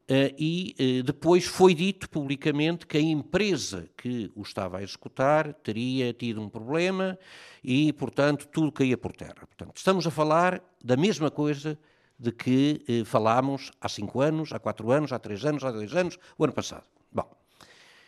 Uh, 0.08 0.30
e 0.38 1.02
depois 1.04 1.46
foi 1.46 1.74
dito 1.74 2.08
publicamente 2.08 2.86
que 2.86 2.96
a 2.96 3.02
empresa 3.02 3.90
que 3.98 4.32
o 4.36 4.44
estava 4.44 4.78
a 4.78 4.84
executar 4.84 5.52
teria 5.52 6.14
tido 6.14 6.40
um 6.40 6.48
problema 6.48 7.18
e, 7.64 7.92
portanto, 7.94 8.48
tudo 8.50 8.72
caía 8.72 9.00
por 9.00 9.14
terra. 9.14 9.48
Portanto, 9.48 9.76
estamos 9.76 10.06
a 10.06 10.12
falar 10.12 10.62
da 10.84 10.96
mesma 10.96 11.32
coisa 11.32 11.76
de 12.18 12.32
que 12.32 12.84
eh, 12.88 13.04
falámos 13.06 13.72
há 13.80 13.90
cinco 13.90 14.22
anos, 14.22 14.52
há 14.54 14.60
quatro 14.60 14.92
anos, 14.92 15.12
há 15.12 15.20
três 15.20 15.46
anos, 15.46 15.64
há 15.64 15.72
dois 15.72 15.94
anos, 15.94 16.18
o 16.38 16.44
ano 16.44 16.54
passado. 16.54 16.86
Bom, 17.12 17.30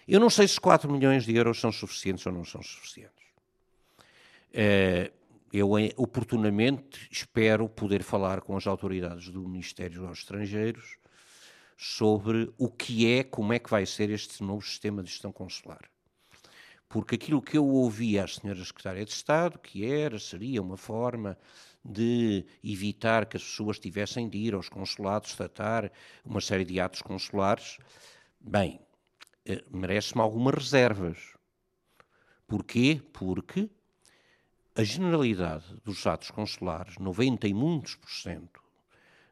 eu 0.07 0.19
não 0.19 0.29
sei 0.29 0.47
se 0.47 0.59
4 0.59 0.91
milhões 0.91 1.25
de 1.25 1.35
euros 1.35 1.59
são 1.59 1.71
suficientes 1.71 2.25
ou 2.25 2.31
não 2.31 2.45
são 2.45 2.61
suficientes. 2.61 3.25
Eh, 4.53 5.11
eu, 5.51 5.69
oportunamente, 5.97 7.07
espero 7.11 7.67
poder 7.67 8.03
falar 8.03 8.41
com 8.41 8.55
as 8.55 8.67
autoridades 8.67 9.29
do 9.29 9.47
Ministério 9.47 10.07
dos 10.07 10.19
Estrangeiros 10.19 10.97
sobre 11.77 12.51
o 12.57 12.69
que 12.69 13.11
é, 13.11 13.23
como 13.23 13.53
é 13.53 13.59
que 13.59 13.69
vai 13.69 13.85
ser 13.85 14.09
este 14.09 14.43
novo 14.43 14.65
sistema 14.65 15.03
de 15.03 15.09
gestão 15.09 15.31
consular. 15.31 15.89
Porque 16.89 17.15
aquilo 17.15 17.41
que 17.41 17.57
eu 17.57 17.65
ouvi 17.65 18.17
à 18.17 18.27
senhora 18.27 18.63
Secretária 18.63 19.03
de 19.03 19.11
Estado, 19.11 19.59
que 19.59 19.85
era, 19.85 20.17
seria 20.17 20.61
uma 20.61 20.77
forma 20.77 21.37
de 21.87 22.45
evitar 22.61 23.25
que 23.25 23.37
as 23.37 23.43
pessoas 23.43 23.79
tivessem 23.79 24.27
de 24.27 24.37
ir 24.37 24.53
aos 24.53 24.67
consulados 24.67 25.33
tratar 25.35 25.89
uma 26.25 26.41
série 26.41 26.65
de 26.65 26.81
atos 26.81 27.01
consulares, 27.01 27.77
bem, 28.39 28.81
eh, 29.45 29.63
merece-me 29.71 30.21
algumas 30.21 30.53
reservas. 30.55 31.17
Porquê? 32.45 33.01
Porque 33.13 33.69
a 34.75 34.83
generalidade 34.83 35.65
dos 35.85 36.05
atos 36.05 36.29
consulares, 36.29 36.97
90 36.97 37.47
e 37.47 37.53
muitos 37.53 37.95
por 37.95 38.09
cento 38.09 38.61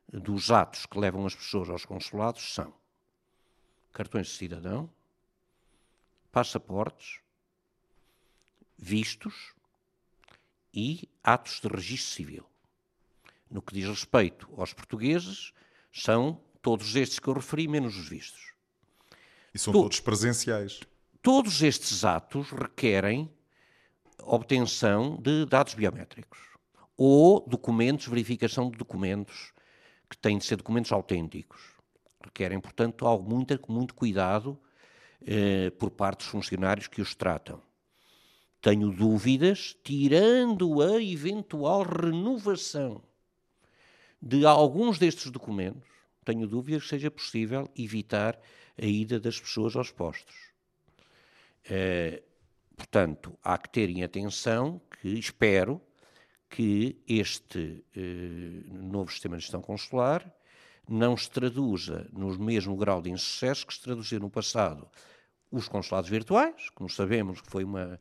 dos 0.08 0.50
atos 0.50 0.86
que 0.86 0.98
levam 0.98 1.26
as 1.26 1.36
pessoas 1.36 1.70
aos 1.70 1.84
consulados 1.84 2.54
são 2.54 2.74
cartões 3.92 4.28
de 4.28 4.34
cidadão, 4.34 4.90
passaportes, 6.32 7.20
vistos, 8.78 9.54
e 10.76 11.10
atos 11.26 11.60
de 11.60 11.68
registro 11.68 12.14
civil. 12.14 12.46
No 13.50 13.62
que 13.62 13.74
diz 13.74 13.88
respeito 13.88 14.48
aos 14.58 14.74
portugueses, 14.74 15.52
são 15.92 16.40
todos 16.62 16.96
estes 16.96 17.20
que 17.20 17.28
eu 17.28 17.34
referi, 17.34 17.68
menos 17.68 17.98
os 17.98 18.08
vistos. 18.08 18.54
E 19.54 19.60
são 19.60 19.74
to 19.74 19.82
todos 19.82 20.00
presenciais. 20.00 20.82
Todos 21.22 21.62
estes 21.64 22.06
atos 22.06 22.52
requerem 22.52 23.32
obtenção 24.20 25.18
de 25.22 25.46
dados 25.46 25.74
biométricos 25.74 26.40
ou 26.98 27.46
documentos, 27.48 28.08
verificação 28.08 28.70
de 28.70 28.78
documentos, 28.78 29.52
que 30.10 30.18
têm 30.18 30.38
de 30.38 30.46
ser 30.46 30.56
documentos 30.56 30.92
autênticos. 30.92 31.62
Requerem, 32.24 32.60
portanto, 32.60 33.06
algo 33.06 33.30
muito, 33.30 33.60
muito 33.68 33.94
cuidado 33.94 34.58
eh, 35.26 35.72
por 35.72 35.92
parte 35.92 36.20
dos 36.20 36.28
funcionários 36.28 36.88
que 36.88 37.02
os 37.02 37.14
tratam. 37.14 37.62
Tenho 38.66 38.90
dúvidas, 38.90 39.78
tirando 39.84 40.82
a 40.82 41.00
eventual 41.00 41.84
renovação 41.84 43.00
de 44.20 44.44
alguns 44.44 44.98
destes 44.98 45.30
documentos, 45.30 45.88
tenho 46.26 46.48
dúvidas 46.48 46.82
que 46.82 46.90
seja 46.90 47.12
possível 47.12 47.70
evitar 47.78 48.42
a 48.76 48.84
ida 48.84 49.20
das 49.20 49.40
pessoas 49.40 49.76
aos 49.76 49.92
postos. 49.92 50.36
Eh, 51.70 52.24
portanto, 52.76 53.38
há 53.44 53.56
que 53.56 53.70
ter 53.70 53.88
em 53.88 54.02
atenção 54.02 54.82
que 55.00 55.10
espero 55.10 55.80
que 56.50 57.00
este 57.08 57.86
eh, 57.96 58.64
novo 58.68 59.12
sistema 59.12 59.38
de 59.38 59.44
gestão 59.44 59.62
consular 59.62 60.28
não 60.90 61.16
se 61.16 61.30
traduza 61.30 62.10
no 62.12 62.36
mesmo 62.40 62.76
grau 62.76 63.00
de 63.00 63.12
insucesso 63.12 63.68
que 63.68 63.76
se 63.76 63.82
traduziu 63.82 64.20
no 64.20 64.30
passado 64.32 64.90
os 65.52 65.68
consulados 65.68 66.10
virtuais, 66.10 66.72
como 66.72 66.90
sabemos 66.90 67.42
que 67.42 67.52
foi 67.52 67.64
uma, 67.64 68.00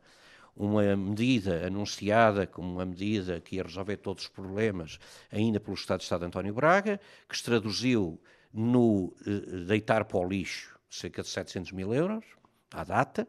uma 0.57 0.97
medida 0.97 1.67
anunciada 1.67 2.47
como 2.47 2.73
uma 2.73 2.87
medida 2.87 3.41
que 3.41 3.57
ia 3.57 3.63
resolver 3.63 3.97
todos 3.97 4.25
os 4.25 4.29
problemas, 4.29 4.99
ainda 5.33 5.59
pelo 5.59 5.75
Estado 5.75 5.99
de 5.99 6.05
Estado 6.05 6.21
de 6.21 6.27
António 6.27 6.55
Braga, 6.55 7.01
que 7.29 7.37
se 7.37 7.43
traduziu 7.43 8.21
no 8.53 9.13
uh, 9.27 9.65
deitar 9.67 10.05
para 10.05 10.19
o 10.19 10.29
lixo 10.29 10.75
cerca 10.89 11.23
de 11.23 11.29
700 11.29 11.73
mil 11.73 11.93
euros, 11.93 12.25
à 12.73 12.85
data. 12.85 13.27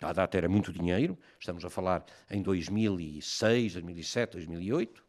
À 0.00 0.12
data 0.12 0.36
era 0.36 0.48
muito 0.48 0.72
dinheiro, 0.72 1.16
estamos 1.38 1.64
a 1.64 1.70
falar 1.70 2.04
em 2.28 2.42
2006, 2.42 3.74
2007, 3.74 4.32
2008. 4.32 5.02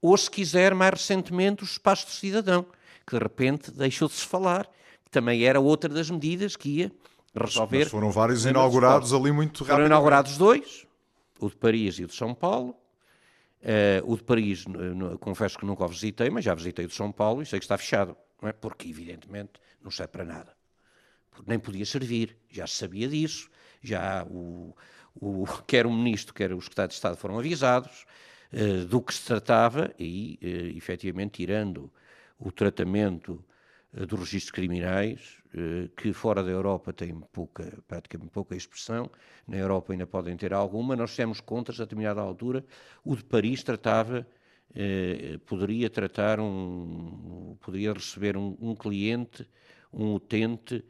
Ou, 0.00 0.16
se 0.16 0.30
quiser, 0.30 0.74
mais 0.74 0.92
recentemente, 0.92 1.62
o 1.62 1.66
espaço 1.66 2.06
do 2.06 2.12
cidadão, 2.12 2.66
que 3.06 3.16
de 3.16 3.22
repente 3.22 3.70
deixou 3.70 4.08
de 4.08 4.14
se 4.14 4.26
falar, 4.26 4.64
que 5.04 5.10
também 5.10 5.44
era 5.44 5.60
outra 5.60 5.92
das 5.92 6.10
medidas 6.10 6.56
que 6.56 6.78
ia 6.78 6.92
resolver. 7.34 7.80
Mas 7.80 7.88
foram 7.88 8.10
vários 8.10 8.46
inaugurados 8.46 9.12
ali 9.12 9.30
muito 9.30 9.64
rápido. 9.64 9.74
Foram 9.74 9.86
inaugurados 9.86 10.38
dois, 10.38 10.86
o 11.44 11.50
de 11.50 11.56
Paris 11.56 11.98
e 11.98 12.04
o 12.04 12.06
de 12.06 12.14
São 12.14 12.34
Paulo. 12.34 12.76
Uh, 13.60 14.12
o 14.12 14.16
de 14.16 14.22
Paris, 14.22 14.66
no, 14.66 15.18
confesso 15.18 15.58
que 15.58 15.64
nunca 15.64 15.84
o 15.84 15.88
visitei, 15.88 16.30
mas 16.30 16.44
já 16.44 16.54
visitei 16.54 16.84
o 16.84 16.88
de 16.88 16.94
São 16.94 17.12
Paulo 17.12 17.42
e 17.42 17.46
sei 17.46 17.58
que 17.58 17.64
está 17.64 17.78
fechado, 17.78 18.16
não 18.40 18.48
é? 18.48 18.52
porque 18.52 18.88
evidentemente 18.88 19.52
não 19.82 19.90
serve 19.90 20.12
para 20.12 20.24
nada. 20.24 20.56
Nem 21.46 21.58
podia 21.58 21.86
servir, 21.86 22.36
já 22.50 22.66
se 22.66 22.74
sabia 22.74 23.08
disso, 23.08 23.48
já 23.80 24.24
o, 24.24 24.76
o, 25.14 25.46
quer 25.66 25.86
o 25.86 25.92
Ministro, 25.92 26.34
quer 26.34 26.52
o 26.52 26.60
Secretário 26.60 26.88
de 26.88 26.94
Estado 26.94 27.16
foram 27.16 27.38
avisados 27.38 28.04
uh, 28.52 28.84
do 28.86 29.00
que 29.00 29.14
se 29.14 29.24
tratava 29.24 29.92
e, 29.98 30.38
uh, 30.42 30.76
efetivamente, 30.76 31.32
tirando 31.34 31.92
o 32.38 32.50
tratamento 32.50 33.44
dos 33.92 34.18
registros 34.18 34.50
criminais, 34.50 35.41
que 35.96 36.12
fora 36.12 36.42
da 36.42 36.50
Europa 36.50 36.92
têm 36.92 37.20
pouca, 37.32 37.78
praticamente 37.86 38.30
pouca 38.30 38.56
expressão, 38.56 39.10
na 39.46 39.56
Europa 39.56 39.92
ainda 39.92 40.06
podem 40.06 40.36
ter 40.36 40.52
alguma, 40.52 40.96
nós 40.96 41.10
fizemos 41.10 41.40
contas 41.40 41.78
a 41.78 41.84
determinada 41.84 42.20
altura, 42.20 42.64
o 43.04 43.14
de 43.14 43.22
Paris 43.24 43.62
tratava, 43.62 44.26
uh, 44.70 45.38
poderia 45.40 45.90
tratar 45.90 46.40
um, 46.40 47.56
poderia 47.60 47.92
receber 47.92 48.36
um, 48.36 48.56
um 48.60 48.74
cliente, 48.74 49.46
um 49.92 50.14
utente, 50.14 50.82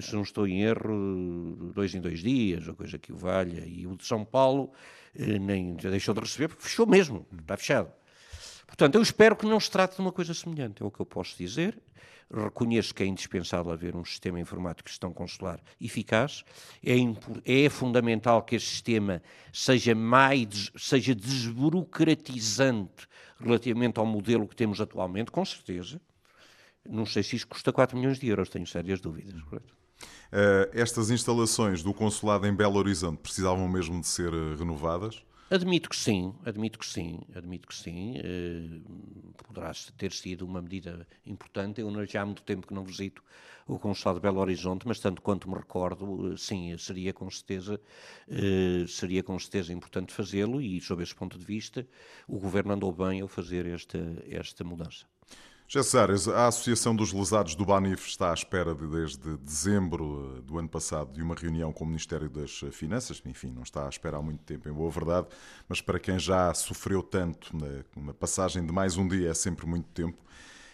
se 0.00 0.14
não 0.14 0.22
estou 0.22 0.48
em 0.48 0.62
erro, 0.62 1.72
dois 1.74 1.94
em 1.94 2.00
dois 2.00 2.20
dias, 2.20 2.66
ou 2.66 2.74
coisa 2.74 2.98
que 2.98 3.12
o 3.12 3.16
valha, 3.16 3.64
e 3.66 3.86
o 3.86 3.94
de 3.96 4.04
São 4.04 4.24
Paulo 4.24 4.72
nem 5.14 5.76
já 5.80 5.90
deixou 5.90 6.12
de 6.12 6.20
receber, 6.20 6.48
porque 6.48 6.62
fechou 6.62 6.86
mesmo, 6.86 7.24
está 7.40 7.56
fechado. 7.56 7.92
Portanto, 8.66 8.96
eu 8.96 9.02
espero 9.02 9.36
que 9.36 9.46
não 9.46 9.60
se 9.60 9.70
trate 9.70 9.94
de 9.94 10.00
uma 10.00 10.10
coisa 10.10 10.34
semelhante, 10.34 10.82
é 10.82 10.86
o 10.86 10.90
que 10.90 11.00
eu 11.00 11.06
posso 11.06 11.36
dizer. 11.38 11.78
Reconheço 12.32 12.92
que 12.94 13.02
é 13.04 13.06
indispensável 13.06 13.72
haver 13.72 13.94
um 13.94 14.04
sistema 14.04 14.40
informático 14.40 14.88
de 14.88 14.92
gestão 14.92 15.12
consular 15.12 15.60
eficaz. 15.80 16.44
É, 16.84 16.96
é 17.44 17.68
fundamental 17.68 18.42
que 18.42 18.56
este 18.56 18.68
sistema 18.68 19.22
seja 19.52 19.94
mais 19.94 20.72
seja 20.76 21.14
desburocratizante 21.14 23.06
relativamente 23.38 23.98
ao 23.98 24.06
modelo 24.06 24.48
que 24.48 24.56
temos 24.56 24.80
atualmente, 24.80 25.30
com 25.30 25.44
certeza. 25.44 26.00
Não 26.88 27.06
sei 27.06 27.22
se 27.22 27.36
isso 27.36 27.46
custa 27.46 27.72
4 27.72 27.96
milhões 27.96 28.18
de 28.18 28.28
euros, 28.28 28.48
tenho 28.48 28.66
sérias 28.66 29.00
dúvidas. 29.00 29.40
Correto? 29.42 29.74
Uh, 30.32 30.68
estas 30.72 31.10
instalações 31.10 31.82
do 31.82 31.94
consulado 31.94 32.46
em 32.46 32.54
Belo 32.54 32.76
Horizonte 32.76 33.18
precisavam 33.18 33.68
mesmo 33.68 34.00
de 34.00 34.06
ser 34.06 34.32
uh, 34.32 34.56
renovadas? 34.56 35.22
Admito 35.48 35.88
que 35.88 35.94
sim, 35.94 36.34
admito 36.44 36.76
que 36.76 36.84
sim, 36.86 37.20
admito 37.32 37.68
que 37.68 37.74
sim. 37.74 38.16
Uh, 38.18 39.32
poderá 39.44 39.70
ter 39.96 40.10
sido 40.10 40.44
uma 40.44 40.60
medida 40.60 41.06
importante. 41.24 41.80
Eu 41.80 42.06
já 42.06 42.22
há 42.22 42.26
muito 42.26 42.42
tempo 42.42 42.66
que 42.66 42.74
não 42.74 42.84
visito 42.84 43.22
o 43.66 43.78
Consulado 43.78 44.18
de 44.18 44.22
Belo 44.22 44.40
Horizonte, 44.40 44.88
mas 44.88 44.98
tanto 44.98 45.22
quanto 45.22 45.48
me 45.48 45.54
recordo, 45.56 46.04
uh, 46.32 46.36
sim, 46.36 46.76
seria 46.78 47.12
com 47.12 47.30
certeza, 47.30 47.80
uh, 48.28 48.88
seria 48.88 49.22
com 49.22 49.38
certeza 49.38 49.72
importante 49.72 50.12
fazê-lo 50.12 50.60
e, 50.60 50.80
sob 50.80 51.00
esse 51.02 51.14
ponto 51.14 51.38
de 51.38 51.44
vista, 51.44 51.86
o 52.26 52.40
Governo 52.40 52.72
andou 52.72 52.90
bem 52.92 53.20
ao 53.20 53.28
fazer 53.28 53.66
esta, 53.66 53.98
esta 54.28 54.64
mudança. 54.64 55.06
Gessários, 55.68 56.28
a 56.28 56.46
Associação 56.46 56.94
dos 56.94 57.12
Lesados 57.12 57.56
do 57.56 57.64
Banif 57.64 58.06
está 58.06 58.30
à 58.30 58.34
espera 58.34 58.72
de, 58.72 58.86
desde 58.86 59.36
dezembro 59.38 60.36
eh, 60.36 60.42
do 60.42 60.58
ano 60.60 60.68
passado 60.68 61.12
de 61.12 61.20
uma 61.20 61.34
reunião 61.34 61.72
com 61.72 61.82
o 61.82 61.86
Ministério 61.88 62.30
das 62.30 62.60
Finanças. 62.70 63.20
Enfim, 63.26 63.50
não 63.50 63.64
está 63.64 63.84
à 63.84 63.88
espera 63.88 64.16
há 64.16 64.22
muito 64.22 64.44
tempo, 64.44 64.68
em 64.68 64.72
boa 64.72 64.88
verdade, 64.92 65.26
mas 65.68 65.80
para 65.80 65.98
quem 65.98 66.20
já 66.20 66.54
sofreu 66.54 67.02
tanto, 67.02 67.50
uma 67.96 68.14
passagem 68.14 68.64
de 68.64 68.72
mais 68.72 68.96
um 68.96 69.08
dia 69.08 69.30
é 69.30 69.34
sempre 69.34 69.66
muito 69.66 69.88
tempo. 69.88 70.22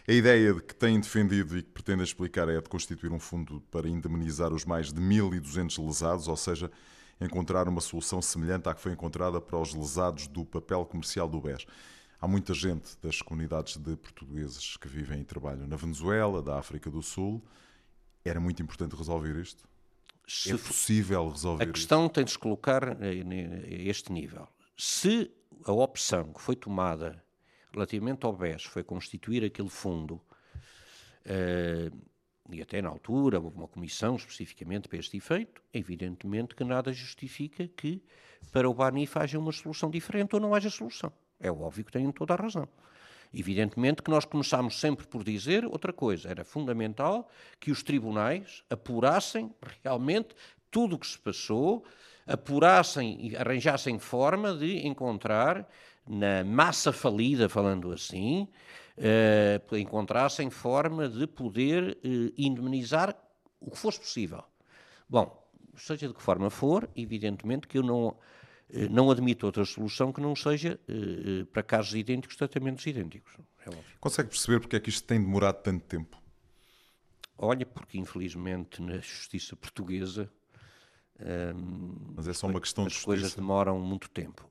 A 0.07 0.13
ideia 0.13 0.53
de 0.53 0.61
que 0.61 0.75
têm 0.75 1.01
defendido 1.01 1.57
e 1.57 1.63
que 1.63 1.71
pretendem 1.71 2.05
explicar 2.05 2.51
é 2.51 2.59
a 2.59 2.61
de 2.61 2.69
constituir 2.69 3.11
um 3.11 3.19
fundo 3.19 3.63
para 3.71 3.89
indemnizar 3.89 4.53
os 4.53 4.67
mais 4.67 4.93
de 4.93 5.01
1.200 5.01 5.87
lesados, 5.87 6.29
ou 6.29 6.37
seja, 6.37 6.71
encontrar 7.19 7.67
uma 7.67 7.81
solução 7.81 8.21
semelhante 8.21 8.69
à 8.69 8.75
que 8.75 8.81
foi 8.83 8.93
encontrada 8.93 9.41
para 9.41 9.59
os 9.59 9.73
lesados 9.73 10.27
do 10.27 10.45
papel 10.45 10.85
comercial 10.85 11.27
do 11.27 11.41
BES. 11.41 11.65
Há 12.23 12.29
muita 12.29 12.55
gente 12.55 12.97
das 13.03 13.21
comunidades 13.21 13.77
de 13.77 13.97
portugueses 13.97 14.77
que 14.77 14.87
vivem 14.87 15.23
e 15.23 15.25
trabalham 15.25 15.67
na 15.67 15.75
Venezuela, 15.75 16.41
da 16.41 16.57
África 16.57 16.89
do 16.89 17.03
Sul. 17.03 17.43
Era 18.25 18.39
muito 18.39 18.63
importante 18.63 18.95
resolver 18.95 19.35
isto? 19.41 19.69
Se 20.29 20.53
é 20.53 20.57
possível 20.57 21.29
resolver 21.29 21.65
A 21.65 21.73
questão 21.73 22.05
isto? 22.05 22.15
tem 22.15 22.25
de 22.25 22.31
se 22.31 22.39
colocar 22.39 22.91
a 22.91 23.13
este 23.69 24.13
nível. 24.13 24.47
Se 24.77 25.33
a 25.65 25.73
opção 25.73 26.33
que 26.33 26.41
foi 26.41 26.55
tomada 26.55 27.21
relativamente 27.73 28.25
ao 28.25 28.33
BES 28.33 28.67
foi 28.67 28.85
constituir 28.85 29.45
aquele 29.45 29.69
fundo, 29.69 30.23
uh, 31.27 32.01
e 32.53 32.63
até 32.63 32.81
na 32.81 32.89
altura 32.89 33.41
houve 33.41 33.57
uma 33.57 33.67
comissão 33.67 34.15
especificamente 34.15 34.89
para 34.89 34.99
este 34.99 35.17
efeito, 35.17 35.61
evidentemente 35.75 36.55
que 36.55 36.63
nada 36.63 36.93
justifica 36.93 37.67
que 37.67 38.01
para 38.53 38.71
o 38.71 38.75
BANIF 38.75 39.19
haja 39.19 39.41
uma 39.41 39.51
solução 39.51 39.91
diferente 39.91 40.37
ou 40.37 40.41
não 40.41 40.55
haja 40.55 40.71
solução. 40.71 41.13
É 41.43 41.51
óbvio 41.51 41.85
que 41.85 41.93
têm 41.93 42.11
toda 42.13 42.35
a 42.35 42.37
razão. 42.37 42.69
Evidentemente 43.35 44.03
que 44.03 44.11
nós 44.11 44.25
começámos 44.25 44.79
sempre 44.79 45.07
por 45.07 45.25
dizer 45.25 45.65
outra 45.65 45.93
coisa. 45.93 46.29
Era 46.29 46.45
fundamental 46.45 47.29
que 47.59 47.71
os 47.71 47.83
tribunais 47.83 48.63
apurassem 48.71 49.53
realmente 49.83 50.29
tudo 50.71 50.97
o 50.97 50.99
que 50.99 51.07
se 51.07 51.19
passou, 51.19 51.85
apurassem 52.27 53.27
e 53.27 53.37
arranjassem 53.37 53.99
forma 53.99 54.55
de 54.55 54.87
encontrar 54.87 55.69
na 56.07 56.45
massa 56.45 56.93
falida, 56.93 57.49
falando 57.49 57.93
assim, 57.93 58.49
uh, 58.99 59.77
encontrassem 59.77 60.51
forma 60.51 61.09
de 61.09 61.27
poder 61.27 61.99
uh, 62.05 62.33
indemnizar 62.37 63.17
o 63.61 63.71
que 63.71 63.79
fosse 63.79 63.99
possível. 64.01 64.43
Bom, 65.09 65.43
seja 65.77 66.09
de 66.09 66.15
que 66.15 66.23
forma 66.23 66.51
for, 66.51 66.89
evidentemente 66.97 67.67
que 67.67 67.79
eu 67.79 67.83
não 67.83 68.09
eh, 68.09 68.42
não 68.91 69.11
admito 69.11 69.47
outra 69.47 69.65
solução 69.65 70.13
que 70.13 70.21
não 70.21 70.35
seja, 70.35 70.81
eh, 70.89 70.93
eh, 70.95 71.45
para 71.45 71.63
casos 71.63 71.95
idênticos, 71.95 72.37
tratamentos 72.37 72.87
idênticos. 72.87 73.33
É 73.67 73.71
Consegue 74.01 74.31
perceber 74.31 74.61
porque 74.61 74.77
é 74.77 74.81
que 74.81 74.89
isto 74.89 75.07
tem 75.07 75.21
demorado 75.21 75.63
tanto 75.63 75.85
tempo? 75.85 76.21
Olha, 77.37 77.67
porque 77.67 77.99
infelizmente 77.99 78.81
na 78.81 78.99
justiça 78.99 79.57
portuguesa. 79.57 80.31
Mas 82.17 82.27
é 82.27 82.33
só 82.33 82.47
uma 82.47 82.61
questão 82.61 82.87
de 82.87 82.95
As 82.95 83.05
coisas 83.05 83.35
demoram 83.35 83.79
muito 83.79 84.11
tempo. 84.11 84.49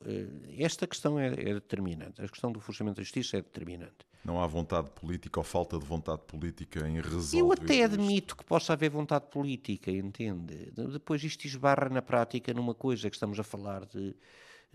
Esta 0.57 0.87
questão 0.87 1.19
é, 1.19 1.27
é 1.27 1.53
determinante. 1.53 2.21
A 2.21 2.27
questão 2.27 2.51
do 2.51 2.59
funcionamento 2.59 2.97
da 2.97 3.03
justiça 3.03 3.37
é 3.37 3.41
determinante. 3.41 4.05
Não 4.23 4.39
há 4.39 4.45
vontade 4.45 4.89
política 4.91 5.39
ou 5.39 5.43
falta 5.43 5.79
de 5.79 5.85
vontade 5.85 6.21
política 6.27 6.87
em 6.87 7.01
resolver. 7.01 7.37
Eu 7.39 7.51
até 7.51 7.83
admito 7.83 8.37
que 8.37 8.45
possa 8.45 8.73
haver 8.73 8.89
vontade 8.89 9.25
política, 9.31 9.91
entende? 9.91 10.71
Depois 10.71 11.23
isto 11.23 11.45
esbarra 11.45 11.89
na 11.89 12.01
prática 12.01 12.53
numa 12.53 12.75
coisa 12.75 13.09
que 13.09 13.15
estamos 13.15 13.39
a 13.39 13.43
falar 13.43 13.85
de, 13.85 14.15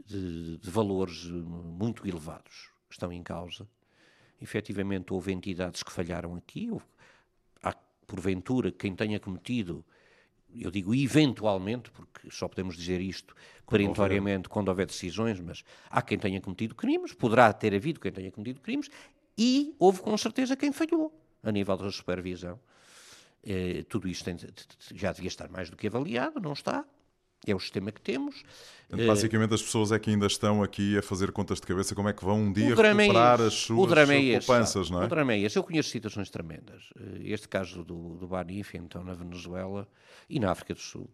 de, 0.05 0.59
de 0.59 0.70
valores 0.70 1.27
muito 1.27 2.07
elevados 2.07 2.70
que 2.88 2.94
estão 2.94 3.12
em 3.12 3.22
causa. 3.22 3.68
Efetivamente 4.42 5.12
houve 5.12 5.33
entidades 5.33 5.83
que 5.83 5.92
falharam 5.92 6.35
aqui, 6.35 6.68
houve, 6.70 6.85
há 7.62 7.72
porventura 8.07 8.72
quem 8.72 8.94
tenha 8.94 9.20
cometido 9.20 9.85
eu 10.62 10.71
digo 10.71 10.95
eventualmente, 10.95 11.90
porque 11.90 12.31
só 12.31 12.49
podemos 12.49 12.77
dizer 12.77 13.01
isto 13.01 13.35
perentoriamente 13.69 14.49
quando 14.49 14.69
houver 14.69 14.87
decisões, 14.87 15.40
mas 15.40 15.64
há 15.90 16.01
quem 16.03 16.19
tenha 16.19 16.40
cometido 16.40 16.75
crimes, 16.75 17.12
poderá 17.12 17.53
ter 17.53 17.75
havido 17.75 18.01
quem 18.01 18.12
tenha 18.12 18.31
cometido 18.31 18.61
crimes, 18.61 18.88
e 19.37 19.75
houve 19.79 20.01
com 20.01 20.16
certeza 20.16 20.57
quem 20.57 20.73
falhou 20.73 21.12
a 21.42 21.53
nível 21.53 21.77
da 21.77 21.90
supervisão. 21.90 22.59
Eh, 23.45 23.85
tudo 23.88 24.09
isto 24.09 24.25
tem, 24.25 24.37
já 24.95 25.12
devia 25.12 25.29
estar 25.29 25.49
mais 25.49 25.71
do 25.71 25.77
que 25.77 25.87
avaliado, 25.87 26.40
não 26.40 26.53
está. 26.53 26.85
É 27.44 27.55
o 27.55 27.61
sistema 27.61 27.90
que 27.90 28.01
temos. 28.01 28.42
Portanto, 28.88 29.07
basicamente, 29.07 29.55
as 29.55 29.62
pessoas 29.62 29.90
é 29.90 29.99
que 29.99 30.11
ainda 30.11 30.27
estão 30.27 30.62
aqui 30.62 30.96
a 30.96 31.03
fazer 31.03 31.33
contas 31.33 31.61
de 31.61 31.66
cabeça 31.66 31.94
como 31.94 32.09
é 32.09 32.12
que 32.12 32.25
vão 32.25 32.40
um 32.40 32.53
dia 32.53 32.66
é 32.66 32.68
recuperar 32.68 33.40
é 33.40 33.46
as 33.46 33.55
suas 33.55 33.92
é 33.92 34.38
poupanças, 34.38 34.90
não 34.90 35.03
é? 35.03 35.05
O 35.07 35.09
drama 35.09 35.33
é 35.33 35.40
esse. 35.40 35.59
Eu 35.59 35.64
conheço 35.64 35.90
situações 35.90 36.31
tremendas. 36.31 36.90
Eh, 36.99 37.33
este 37.33 37.49
caso 37.49 37.85
do, 37.85 38.16
do 38.16 38.29
Banif, 38.29 38.77
então, 38.77 39.03
na 39.03 39.12
Venezuela 39.12 39.88
e 40.31 40.38
na 40.38 40.53
África 40.53 40.75
do 40.75 40.81
Sul, 40.81 41.11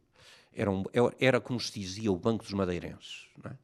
era, 0.55 0.71
um, 0.71 0.85
era 1.19 1.41
como 1.41 1.59
se 1.59 1.79
dizia 1.81 2.13
o 2.13 2.17
Banco 2.17 2.45
dos 2.45 2.53
Madeirenses. 2.53 3.27
Não 3.43 3.51
é? 3.51 3.57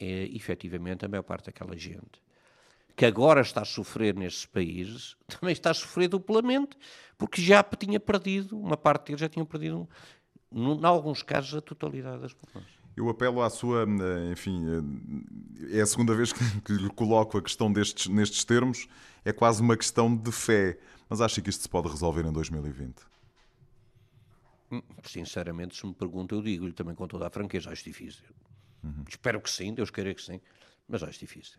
é, 0.00 0.28
efetivamente, 0.34 1.04
a 1.04 1.08
maior 1.08 1.22
parte 1.22 1.46
daquela 1.46 1.76
gente 1.76 2.20
que 2.96 3.06
agora 3.06 3.40
está 3.40 3.62
a 3.62 3.64
sofrer 3.64 4.14
nesses 4.14 4.44
países, 4.44 5.16
também 5.26 5.52
está 5.52 5.70
a 5.70 5.74
sofrer 5.74 6.06
duplamente, 6.08 6.76
porque 7.16 7.40
já 7.40 7.62
tinha 7.62 7.98
perdido, 7.98 8.58
uma 8.58 8.76
parte 8.76 9.06
deles 9.06 9.20
já 9.20 9.28
tinha 9.28 9.44
perdido, 9.44 9.88
em 10.52 10.84
alguns 10.84 11.22
casos, 11.22 11.54
a 11.54 11.60
totalidade 11.60 12.22
das 12.22 12.32
populações. 12.32 12.80
Eu 12.96 13.08
apelo 13.08 13.40
à 13.40 13.48
sua, 13.48 13.86
enfim, 14.30 14.64
é 15.70 15.80
a 15.80 15.86
segunda 15.86 16.14
vez 16.14 16.32
que 16.32 16.72
lhe 16.72 16.90
coloco 16.90 17.38
a 17.38 17.42
questão 17.42 17.72
destes, 17.72 18.08
nestes 18.08 18.44
termos, 18.44 18.88
é 19.24 19.32
quase 19.32 19.62
uma 19.62 19.76
questão 19.76 20.14
de 20.14 20.32
fé, 20.32 20.78
mas 21.08 21.20
acho 21.20 21.40
que 21.40 21.50
isto 21.50 21.62
se 21.62 21.68
pode 21.68 21.88
resolver 21.88 22.26
em 22.26 22.32
2020. 22.32 22.94
Hum, 24.72 24.82
sinceramente, 25.04 25.76
se 25.76 25.86
me 25.86 25.94
pergunta, 25.94 26.34
eu 26.34 26.42
digo-lhe 26.42 26.72
também 26.72 26.94
com 26.94 27.06
toda 27.06 27.26
a 27.26 27.30
franqueza, 27.30 27.70
acho 27.70 27.84
difícil. 27.84 28.24
Uhum. 28.82 29.04
Espero 29.08 29.40
que 29.40 29.50
sim, 29.50 29.74
Deus 29.74 29.90
queira 29.90 30.14
que 30.14 30.22
sim, 30.22 30.40
mas 30.88 31.02
acho 31.02 31.18
difícil. 31.18 31.58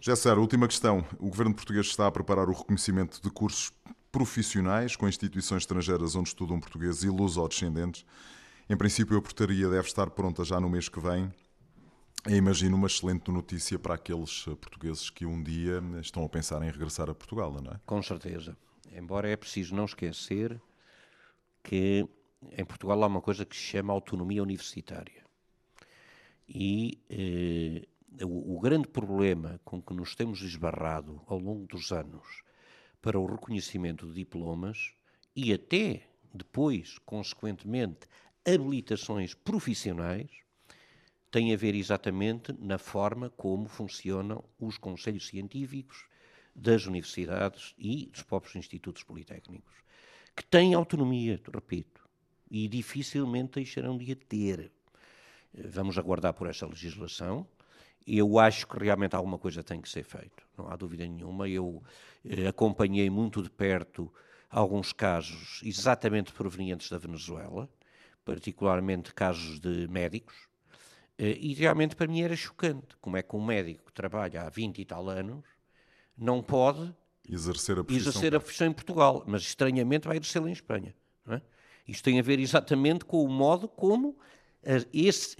Jéssica, 0.00 0.34
última 0.34 0.68
questão. 0.68 1.04
O 1.18 1.30
governo 1.30 1.54
português 1.54 1.86
está 1.86 2.06
a 2.06 2.12
preparar 2.12 2.48
o 2.48 2.52
reconhecimento 2.52 3.22
de 3.22 3.30
cursos 3.30 3.72
profissionais 4.14 4.94
com 4.94 5.08
instituições 5.08 5.62
estrangeiras 5.62 6.14
onde 6.14 6.28
estudam 6.28 6.60
português 6.60 7.02
e 7.02 7.08
luso-descendentes. 7.08 8.06
Em 8.70 8.76
princípio, 8.76 9.18
a 9.18 9.20
portaria 9.20 9.68
deve 9.68 9.88
estar 9.88 10.08
pronta 10.10 10.44
já 10.44 10.60
no 10.60 10.70
mês 10.70 10.88
que 10.88 11.00
vem. 11.00 11.34
Eu 12.24 12.36
imagino 12.36 12.76
uma 12.76 12.86
excelente 12.86 13.28
notícia 13.32 13.76
para 13.76 13.94
aqueles 13.96 14.44
portugueses 14.44 15.10
que 15.10 15.26
um 15.26 15.42
dia 15.42 15.82
estão 16.00 16.24
a 16.24 16.28
pensar 16.28 16.62
em 16.62 16.70
regressar 16.70 17.10
a 17.10 17.14
Portugal, 17.14 17.60
não 17.60 17.72
é? 17.72 17.80
Com 17.84 18.00
certeza. 18.04 18.56
Embora 18.96 19.28
é 19.28 19.36
preciso 19.36 19.74
não 19.74 19.84
esquecer 19.84 20.62
que 21.60 22.08
em 22.56 22.64
Portugal 22.64 23.02
há 23.02 23.08
uma 23.08 23.20
coisa 23.20 23.44
que 23.44 23.56
se 23.56 23.62
chama 23.62 23.92
autonomia 23.92 24.44
universitária. 24.44 25.24
E 26.48 27.00
eh, 27.10 28.24
o, 28.24 28.54
o, 28.56 28.60
grande 28.60 28.86
problema 28.86 29.60
com 29.64 29.82
que 29.82 29.92
nos 29.92 30.14
temos 30.14 30.40
esbarrado 30.40 31.20
ao 31.26 31.38
longo 31.38 31.66
dos 31.66 31.90
anos 31.90 32.43
para 33.04 33.18
o 33.18 33.26
reconhecimento 33.26 34.06
de 34.06 34.14
diplomas 34.14 34.94
e 35.36 35.52
até 35.52 36.08
depois, 36.32 36.96
consequentemente, 37.04 38.08
habilitações 38.46 39.34
profissionais 39.34 40.30
tem 41.30 41.52
a 41.52 41.56
ver 41.56 41.74
exatamente 41.74 42.54
na 42.58 42.78
forma 42.78 43.28
como 43.28 43.68
funcionam 43.68 44.42
os 44.58 44.78
conselhos 44.78 45.26
científicos 45.26 46.06
das 46.56 46.86
universidades 46.86 47.74
e 47.76 48.06
dos 48.06 48.22
próprios 48.22 48.56
institutos 48.56 49.02
politécnicos 49.02 49.74
que 50.34 50.42
têm 50.46 50.72
autonomia, 50.72 51.38
repito, 51.52 52.08
e 52.50 52.66
dificilmente 52.68 53.56
deixarão 53.56 53.98
de 53.98 54.12
a 54.12 54.16
ter. 54.16 54.72
Vamos 55.52 55.98
aguardar 55.98 56.32
por 56.32 56.48
essa 56.48 56.66
legislação. 56.66 57.46
Eu 58.06 58.38
acho 58.38 58.66
que 58.66 58.78
realmente 58.78 59.16
alguma 59.16 59.38
coisa 59.38 59.62
tem 59.62 59.80
que 59.80 59.88
ser 59.88 60.04
feito, 60.04 60.46
não 60.56 60.68
há 60.68 60.76
dúvida 60.76 61.06
nenhuma. 61.06 61.48
Eu 61.48 61.82
eh, 62.24 62.46
acompanhei 62.46 63.08
muito 63.08 63.42
de 63.42 63.50
perto 63.50 64.12
alguns 64.50 64.92
casos 64.92 65.60
exatamente 65.64 66.32
provenientes 66.32 66.90
da 66.90 66.98
Venezuela, 66.98 67.68
particularmente 68.24 69.12
casos 69.14 69.58
de 69.58 69.88
médicos, 69.88 70.48
eh, 71.18 71.36
e 71.40 71.54
realmente 71.54 71.96
para 71.96 72.06
mim 72.06 72.22
era 72.22 72.36
chocante 72.36 72.96
como 73.00 73.16
é 73.16 73.22
que 73.22 73.34
um 73.34 73.44
médico 73.44 73.86
que 73.86 73.92
trabalha 73.92 74.42
há 74.42 74.50
20 74.50 74.80
e 74.80 74.84
tal 74.84 75.08
anos 75.08 75.44
não 76.16 76.42
pode 76.42 76.94
exercer 77.28 77.78
a 77.78 77.84
profissão, 77.84 78.10
exercer 78.10 78.34
a 78.34 78.40
profissão 78.40 78.66
em 78.66 78.72
Portugal, 78.72 79.24
mas 79.26 79.42
estranhamente 79.42 80.06
vai 80.06 80.16
exercê-la 80.16 80.48
em 80.48 80.52
Espanha. 80.52 80.94
É? 81.28 81.40
Isto 81.88 82.04
tem 82.04 82.18
a 82.18 82.22
ver 82.22 82.38
exatamente 82.38 83.04
com 83.04 83.24
o 83.24 83.28
modo 83.28 83.68
como 83.68 84.16
esse, 84.92 85.36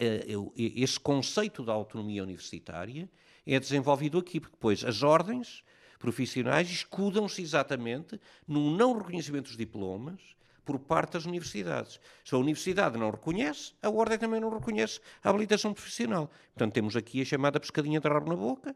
esse 0.57 1.01
conceito 1.01 1.63
da 1.63 1.73
autonomia 1.73 2.23
universitária 2.23 3.09
é 3.47 3.61
desenvolvido 3.61 4.19
aqui, 4.19 4.41
porque 4.41 4.57
depois 4.57 4.85
as 4.85 5.03
ordens 5.03 5.63
profissionais 5.99 6.69
escudam-se 6.69 7.41
exatamente 7.41 8.21
no 8.47 8.77
não 8.77 8.99
reconhecimento 8.99 9.45
dos 9.45 9.57
diplomas 9.57 10.21
por 10.65 10.79
parte 10.79 11.13
das 11.13 11.27
universidades. 11.27 12.01
Se 12.25 12.35
a 12.35 12.39
universidade 12.39 12.99
não 12.99 13.11
reconhece, 13.11 13.73
a 13.83 13.91
ordem 13.91 14.19
também 14.19 14.41
não 14.41 14.51
reconhece 14.51 15.01
a 15.23 15.31
habilitação 15.31 15.75
profissional. 15.75 16.31
Portanto, 16.55 16.73
temos 16.73 16.97
aqui 16.97 17.21
a 17.21 17.25
chamada 17.25 17.61
pescadinha 17.61 18.01
de 18.01 18.09
rabo 18.09 18.31
na 18.31 18.37
boca, 18.37 18.75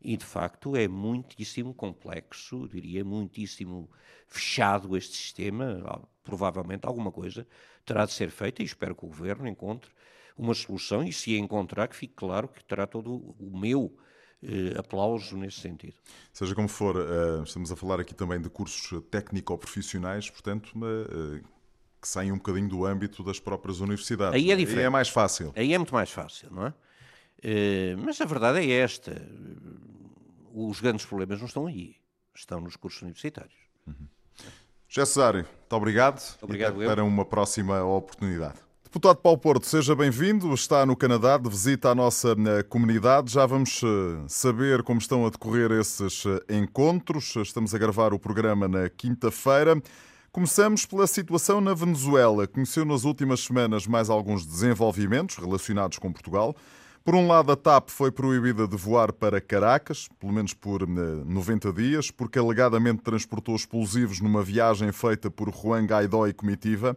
e 0.00 0.16
de 0.16 0.24
facto 0.24 0.76
é 0.76 0.86
muitíssimo 0.86 1.74
complexo, 1.74 2.68
diria 2.68 3.04
muitíssimo 3.04 3.90
fechado 4.26 4.96
este 4.96 5.16
sistema. 5.16 6.06
Provavelmente 6.22 6.86
alguma 6.86 7.10
coisa 7.10 7.46
terá 7.84 8.04
de 8.04 8.12
ser 8.12 8.30
feita 8.30 8.62
e 8.62 8.64
espero 8.64 8.94
que 8.94 9.04
o 9.04 9.08
Governo 9.08 9.48
encontre 9.48 9.90
uma 10.36 10.54
solução 10.54 11.02
e 11.02 11.12
se 11.12 11.36
encontrar 11.36 11.88
que 11.88 11.96
fique 11.96 12.14
claro 12.14 12.48
que 12.48 12.62
terá 12.64 12.86
todo 12.86 13.34
o 13.38 13.58
meu 13.58 13.96
eh, 14.42 14.78
aplauso 14.78 15.36
nesse 15.36 15.60
sentido. 15.60 15.94
Seja 16.32 16.54
como 16.54 16.68
for, 16.68 16.96
eh, 16.96 17.42
estamos 17.44 17.72
a 17.72 17.76
falar 17.76 18.00
aqui 18.00 18.14
também 18.14 18.40
de 18.40 18.50
cursos 18.50 19.02
técnico-profissionais, 19.10 20.28
portanto, 20.28 20.72
eh, 20.84 21.40
que 22.00 22.08
saem 22.08 22.32
um 22.32 22.36
bocadinho 22.36 22.68
do 22.68 22.84
âmbito 22.84 23.24
das 23.24 23.40
próprias 23.40 23.80
universidades. 23.80 24.34
Aí 24.34 24.50
é 24.50 24.56
diferente. 24.56 24.80
Aí 24.80 24.86
é 24.86 24.90
mais 24.90 25.08
fácil. 25.08 25.52
Aí 25.56 25.72
é 25.72 25.78
muito 25.78 25.94
mais 25.94 26.10
fácil, 26.10 26.50
não 26.52 26.66
é? 26.66 26.74
Eh, 27.42 27.94
mas 27.98 28.20
a 28.20 28.24
verdade 28.24 28.60
é 28.60 28.78
esta: 28.78 29.20
os 30.52 30.80
grandes 30.80 31.04
problemas 31.04 31.38
não 31.38 31.46
estão 31.46 31.66
aí, 31.66 31.96
estão 32.34 32.60
nos 32.60 32.76
cursos 32.76 33.02
universitários. 33.02 33.58
Uhum. 33.86 34.08
José 34.88 35.04
Cesário, 35.04 35.40
muito 35.44 35.72
obrigado. 35.72 36.38
Obrigado, 36.40 36.82
e 36.82 36.86
para 36.86 37.04
uma 37.04 37.24
próxima 37.24 37.82
oportunidade. 37.82 38.58
Deputado 38.84 39.16
Paulo 39.16 39.38
Porto, 39.38 39.66
seja 39.66 39.94
bem-vindo. 39.94 40.54
Está 40.54 40.86
no 40.86 40.96
Canadá, 40.96 41.36
de 41.36 41.50
visita 41.50 41.90
à 41.90 41.94
nossa 41.94 42.30
eh, 42.30 42.62
comunidade. 42.62 43.32
Já 43.32 43.44
vamos 43.44 43.82
eh, 43.82 44.24
saber 44.28 44.82
como 44.82 44.98
estão 44.98 45.26
a 45.26 45.30
decorrer 45.30 45.70
esses 45.72 46.24
encontros. 46.48 47.34
Estamos 47.36 47.74
a 47.74 47.78
gravar 47.78 48.14
o 48.14 48.18
programa 48.18 48.66
na 48.66 48.88
quinta-feira. 48.88 49.76
Começamos 50.36 50.84
pela 50.84 51.06
situação 51.06 51.60
na 51.60 51.74
Venezuela. 51.74 52.46
Conheceu 52.46 52.84
nas 52.84 53.04
últimas 53.04 53.40
semanas 53.40 53.86
mais 53.86 54.08
alguns 54.08 54.46
desenvolvimentos 54.46 55.36
relacionados 55.36 55.98
com 55.98 56.12
Portugal. 56.12 56.54
Por 57.06 57.14
um 57.14 57.28
lado, 57.28 57.52
a 57.52 57.56
TAP 57.56 57.88
foi 57.90 58.10
proibida 58.10 58.66
de 58.66 58.76
voar 58.76 59.12
para 59.12 59.40
Caracas, 59.40 60.08
pelo 60.18 60.32
menos 60.32 60.52
por 60.52 60.84
90 60.88 61.68
eh, 61.68 61.72
dias, 61.72 62.10
porque 62.10 62.36
alegadamente 62.36 63.00
transportou 63.00 63.54
explosivos 63.54 64.20
numa 64.20 64.42
viagem 64.42 64.90
feita 64.90 65.30
por 65.30 65.54
Juan 65.54 65.86
Guaidó 65.86 66.26
e 66.26 66.32
comitiva. 66.32 66.96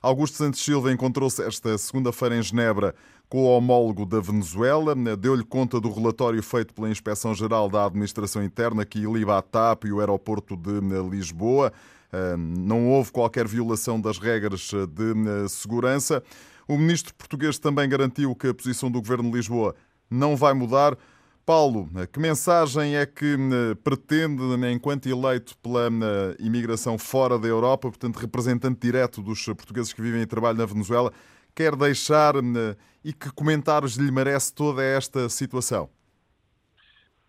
Augusto 0.00 0.36
Santos 0.36 0.64
Silva 0.64 0.92
encontrou-se 0.92 1.42
esta 1.42 1.76
segunda-feira 1.76 2.36
em 2.36 2.42
Genebra 2.42 2.94
com 3.28 3.38
o 3.38 3.48
homólogo 3.48 4.06
da 4.06 4.20
Venezuela, 4.20 4.94
deu-lhe 5.16 5.42
conta 5.42 5.80
do 5.80 5.92
relatório 5.92 6.40
feito 6.40 6.72
pela 6.72 6.88
Inspeção-Geral 6.88 7.68
da 7.68 7.84
Administração 7.84 8.44
Interna 8.44 8.84
que 8.84 9.00
iliba 9.00 9.38
a 9.38 9.42
TAP 9.42 9.86
e 9.86 9.92
o 9.92 9.98
aeroporto 9.98 10.56
de 10.56 10.70
eh, 10.70 11.02
Lisboa. 11.10 11.72
Eh, 12.12 12.36
não 12.36 12.90
houve 12.90 13.10
qualquer 13.10 13.48
violação 13.48 14.00
das 14.00 14.18
regras 14.18 14.70
de 14.70 15.48
segurança. 15.48 16.22
O 16.68 16.76
ministro 16.76 17.14
português 17.14 17.58
também 17.58 17.88
garantiu 17.88 18.34
que 18.36 18.48
a 18.48 18.54
posição 18.54 18.90
do 18.90 19.00
governo 19.00 19.30
de 19.30 19.36
Lisboa 19.38 19.74
não 20.10 20.36
vai 20.36 20.52
mudar. 20.52 20.98
Paulo, 21.46 21.88
que 22.12 22.20
mensagem 22.20 22.94
é 22.94 23.06
que 23.06 23.24
eh, 23.24 23.74
pretende, 23.82 24.42
enquanto 24.70 25.06
eleito 25.06 25.56
pela 25.58 25.86
eh, 25.86 26.36
imigração 26.38 26.98
fora 26.98 27.38
da 27.38 27.48
Europa, 27.48 27.88
portanto 27.88 28.16
representante 28.16 28.80
direto 28.80 29.22
dos 29.22 29.46
portugueses 29.46 29.94
que 29.94 30.02
vivem 30.02 30.20
e 30.20 30.26
trabalham 30.26 30.58
na 30.58 30.66
Venezuela, 30.66 31.10
quer 31.54 31.74
deixar 31.74 32.36
eh, 32.36 32.76
e 33.02 33.14
que 33.14 33.32
comentários 33.32 33.96
lhe 33.96 34.12
merece 34.12 34.54
toda 34.54 34.82
esta 34.82 35.26
situação? 35.30 35.88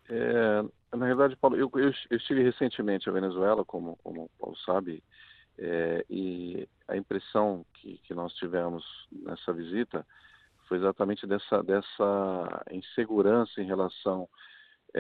É, 0.10 0.64
na 0.98 1.06
verdade, 1.06 1.38
Paulo, 1.38 1.56
eu, 1.56 1.72
eu, 1.76 1.94
eu, 2.10 2.18
estive 2.18 2.44
recentemente 2.44 3.08
à 3.08 3.14
Venezuela, 3.14 3.64
como, 3.64 3.98
como 4.04 4.24
o 4.24 4.30
Paulo 4.38 4.58
sabe, 4.66 5.02
é, 5.62 6.06
e 6.10 6.68
a 6.88 6.96
impressão 6.96 7.66
que, 7.74 7.98
que 8.00 8.14
nós 8.14 8.34
tivemos 8.36 8.84
nessa 9.12 9.52
visita 9.52 10.06
foi 10.68 10.78
exatamente 10.78 11.28
dessa, 11.28 11.62
dessa 11.62 12.66
insegurança 12.72 13.62
em 13.62 13.66
relação 13.66 14.30
a 14.96 15.00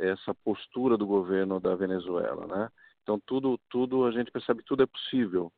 essa, 0.00 0.34
postura 0.42 0.96
do 0.96 1.06
governo 1.06 1.60
da 1.60 1.74
Venezuela, 1.74 2.46
né? 2.46 2.70
Então 3.02 3.20
tudo, 3.20 3.58
tudo 3.68 4.06
a 4.06 4.10
gente 4.10 4.30
percebe 4.30 4.62
tudo 4.62 4.82
é 4.82 4.86
possível. 4.86 5.52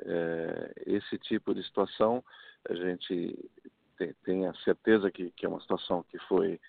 É, 0.00 0.72
esse 0.86 1.18
tipo 1.18 1.52
de 1.52 1.62
situação 1.64 2.22
a 2.68 2.74
gente 2.74 3.50
tem, 3.96 4.14
tem 4.24 4.46
a 4.46 4.54
certeza 4.62 5.10
que, 5.10 5.30
que, 5.32 5.44
é 5.44 5.48
uma 5.48 5.60
situação 5.60 6.04
que 6.04 6.18
foi 6.20 6.60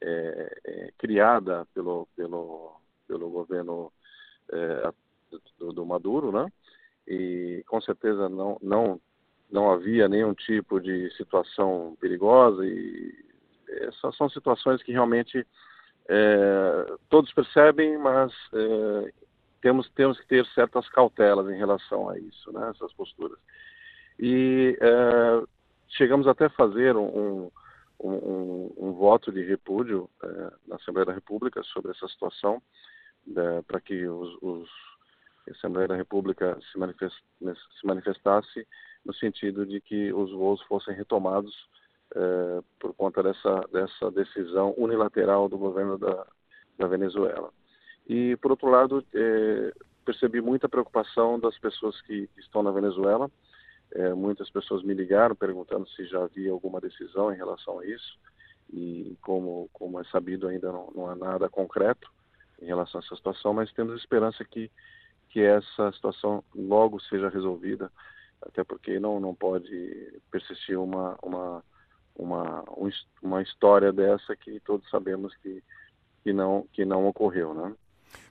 é, 0.00 0.60
é, 0.64 0.92
criada 0.98 1.66
pelo 1.72 2.06
pelo 2.14 2.78
pelo 3.08 3.30
governo 3.30 3.92
é, 4.52 4.92
do, 5.58 5.72
do 5.72 5.86
Maduro, 5.86 6.30
né? 6.30 6.52
E 7.06 7.62
com 7.66 7.80
certeza 7.80 8.28
não, 8.28 8.58
não, 8.60 9.00
não 9.50 9.70
havia 9.70 10.08
nenhum 10.08 10.34
tipo 10.34 10.80
de 10.80 11.10
situação 11.16 11.96
perigosa 12.00 12.64
e 12.66 13.14
essas 13.68 14.16
são 14.16 14.28
situações 14.28 14.82
que 14.82 14.92
realmente 14.92 15.46
é, 16.08 16.96
todos 17.08 17.32
percebem, 17.32 17.98
mas 17.98 18.32
é, 18.52 19.12
temos, 19.60 19.88
temos 19.90 20.18
que 20.20 20.26
ter 20.26 20.46
certas 20.46 20.88
cautelas 20.88 21.48
em 21.48 21.58
relação 21.58 22.08
a 22.08 22.18
isso, 22.18 22.52
né, 22.52 22.70
essas 22.70 22.92
posturas. 22.92 23.38
E 24.18 24.78
é, 24.80 25.46
chegamos 25.88 26.26
até 26.26 26.46
a 26.46 26.50
fazer 26.50 26.96
um, 26.96 27.50
um, 28.00 28.10
um, 28.10 28.74
um 28.78 28.92
voto 28.92 29.32
de 29.32 29.42
repúdio 29.42 30.08
é, 30.22 30.52
na 30.66 30.76
Assembleia 30.76 31.06
da 31.06 31.12
República 31.12 31.62
sobre 31.64 31.90
essa 31.90 32.06
situação, 32.08 32.62
né, 33.26 33.62
para 33.66 33.80
que 33.80 34.06
os, 34.06 34.36
os 34.40 34.68
a 35.50 35.52
Assembleia 35.52 35.88
da 35.88 35.96
República 35.96 36.58
se, 36.72 36.78
manifest, 36.78 37.16
se 37.38 37.86
manifestasse 37.86 38.66
no 39.04 39.14
sentido 39.14 39.64
de 39.64 39.80
que 39.80 40.12
os 40.12 40.32
voos 40.32 40.60
fossem 40.62 40.94
retomados 40.94 41.54
é, 42.14 42.60
por 42.78 42.94
conta 42.94 43.22
dessa, 43.22 43.60
dessa 43.72 44.10
decisão 44.10 44.74
unilateral 44.76 45.48
do 45.48 45.58
governo 45.58 45.98
da, 45.98 46.26
da 46.78 46.86
Venezuela. 46.86 47.50
E, 48.08 48.36
por 48.36 48.52
outro 48.52 48.68
lado, 48.68 49.04
é, 49.14 49.72
percebi 50.04 50.40
muita 50.40 50.68
preocupação 50.68 51.38
das 51.38 51.58
pessoas 51.58 52.00
que 52.02 52.28
estão 52.38 52.62
na 52.62 52.70
Venezuela. 52.70 53.30
É, 53.92 54.14
muitas 54.14 54.50
pessoas 54.50 54.82
me 54.82 54.94
ligaram 54.94 55.34
perguntando 55.34 55.88
se 55.90 56.04
já 56.06 56.22
havia 56.22 56.52
alguma 56.52 56.80
decisão 56.80 57.32
em 57.32 57.36
relação 57.36 57.80
a 57.80 57.86
isso. 57.86 58.18
E, 58.72 59.16
como, 59.20 59.68
como 59.72 60.00
é 60.00 60.04
sabido, 60.04 60.48
ainda 60.48 60.70
não, 60.72 60.92
não 60.94 61.08
há 61.08 61.14
nada 61.14 61.48
concreto 61.48 62.10
em 62.60 62.66
relação 62.66 63.00
a 63.00 63.04
essa 63.04 63.16
situação, 63.16 63.52
mas 63.52 63.72
temos 63.72 63.98
esperança 64.00 64.44
que, 64.44 64.70
que 65.28 65.40
essa 65.40 65.92
situação 65.92 66.42
logo 66.54 67.00
seja 67.00 67.28
resolvida, 67.28 67.90
até 68.42 68.64
porque 68.64 68.98
não, 68.98 69.20
não 69.20 69.34
pode 69.34 70.20
persistir 70.30 70.78
uma, 70.78 71.18
uma, 71.22 71.64
uma, 72.14 72.64
uma 73.22 73.42
história 73.42 73.92
dessa 73.92 74.36
que 74.36 74.60
todos 74.60 74.88
sabemos 74.90 75.34
que, 75.36 75.62
que, 76.22 76.32
não, 76.32 76.66
que 76.72 76.84
não 76.84 77.06
ocorreu. 77.06 77.54
Né? 77.54 77.74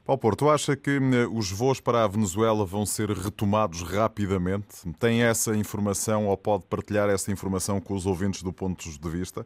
Paulo 0.06 0.22
Porto, 0.22 0.50
acha 0.50 0.76
que 0.76 0.92
eh, 0.92 1.28
os 1.32 1.52
voos 1.52 1.80
para 1.80 2.04
a 2.04 2.08
Venezuela 2.08 2.66
vão 2.66 2.86
ser 2.86 3.10
retomados 3.10 3.82
rapidamente? 3.82 4.92
Tem 5.00 5.24
essa 5.24 5.56
informação 5.56 6.28
ou 6.28 6.38
pode 6.38 6.66
partilhar 6.66 7.10
essa 7.10 7.32
informação 7.32 7.82
com 7.82 7.94
os 7.94 8.06
ouvintes 8.06 8.44
do 8.44 8.54
ponto 8.54 8.88
de 8.88 9.10
vista? 9.10 9.46